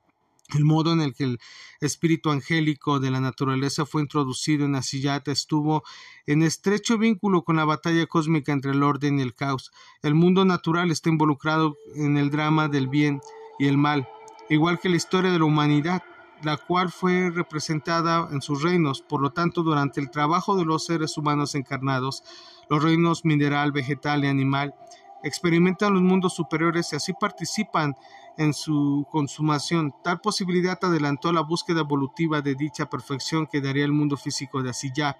El 0.54 0.64
modo 0.64 0.92
en 0.92 1.00
el 1.00 1.14
que 1.14 1.24
el 1.24 1.40
espíritu 1.80 2.30
angélico 2.30 2.98
de 2.98 3.10
la 3.10 3.20
naturaleza 3.20 3.86
fue 3.86 4.02
introducido 4.02 4.64
en 4.64 4.74
Asiyata 4.74 5.30
estuvo 5.30 5.84
en 6.26 6.42
estrecho 6.42 6.98
vínculo 6.98 7.44
con 7.44 7.56
la 7.56 7.64
batalla 7.64 8.06
cósmica 8.06 8.52
entre 8.52 8.72
el 8.72 8.82
orden 8.82 9.18
y 9.18 9.22
el 9.22 9.34
caos. 9.34 9.70
El 10.02 10.14
mundo 10.14 10.44
natural 10.44 10.90
está 10.90 11.08
involucrado 11.08 11.76
en 11.94 12.16
el 12.16 12.30
drama 12.30 12.68
del 12.68 12.88
bien 12.88 13.20
y 13.60 13.68
el 13.68 13.78
mal, 13.78 14.08
igual 14.48 14.80
que 14.80 14.88
la 14.88 14.96
historia 14.96 15.30
de 15.30 15.38
la 15.38 15.44
humanidad 15.44 16.02
la 16.42 16.56
cual 16.56 16.90
fue 16.90 17.30
representada 17.30 18.28
en 18.32 18.42
sus 18.42 18.62
reinos. 18.62 19.02
Por 19.02 19.20
lo 19.20 19.30
tanto, 19.30 19.62
durante 19.62 20.00
el 20.00 20.10
trabajo 20.10 20.56
de 20.56 20.64
los 20.64 20.86
seres 20.86 21.16
humanos 21.16 21.54
encarnados, 21.54 22.22
los 22.68 22.82
reinos 22.82 23.24
mineral, 23.24 23.72
vegetal 23.72 24.24
y 24.24 24.28
animal 24.28 24.74
experimentan 25.22 25.92
los 25.92 26.02
mundos 26.02 26.34
superiores 26.34 26.92
y 26.92 26.96
así 26.96 27.12
participan 27.12 27.94
en 28.38 28.54
su 28.54 29.06
consumación. 29.10 29.92
Tal 30.02 30.20
posibilidad 30.20 30.78
adelantó 30.82 31.32
la 31.32 31.42
búsqueda 31.42 31.80
evolutiva 31.80 32.40
de 32.40 32.54
dicha 32.54 32.88
perfección 32.88 33.46
que 33.46 33.60
daría 33.60 33.84
el 33.84 33.92
mundo 33.92 34.16
físico 34.16 34.62
de 34.62 34.70
así 34.70 34.90
ya 34.94 35.16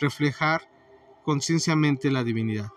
reflejar 0.00 0.68
concienciamente 1.22 2.10
la 2.10 2.24
divinidad. 2.24 2.68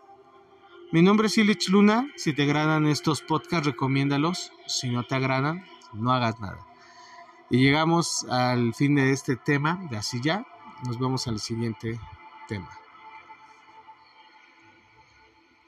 Mi 0.91 1.01
nombre 1.01 1.27
es 1.27 1.38
Ilich 1.38 1.69
Luna. 1.69 2.07
Si 2.15 2.33
te 2.33 2.43
agradan 2.43 2.86
estos 2.88 3.21
podcasts, 3.21 3.65
recomiéndalos. 3.65 4.53
Si 4.67 4.89
no 4.89 5.03
te 5.03 5.15
agradan, 5.15 5.65
no 5.93 6.12
hagas 6.12 6.39
nada. 6.39 6.66
Y 7.49 7.60
llegamos 7.60 8.25
al 8.29 8.73
fin 8.73 8.95
de 8.95 9.12
este 9.12 9.36
tema 9.36 9.79
de 9.89 9.97
así 9.97 10.21
ya. 10.21 10.45
Nos 10.86 10.99
vemos 10.99 11.27
al 11.27 11.39
siguiente 11.39 11.99
tema. 12.47 12.69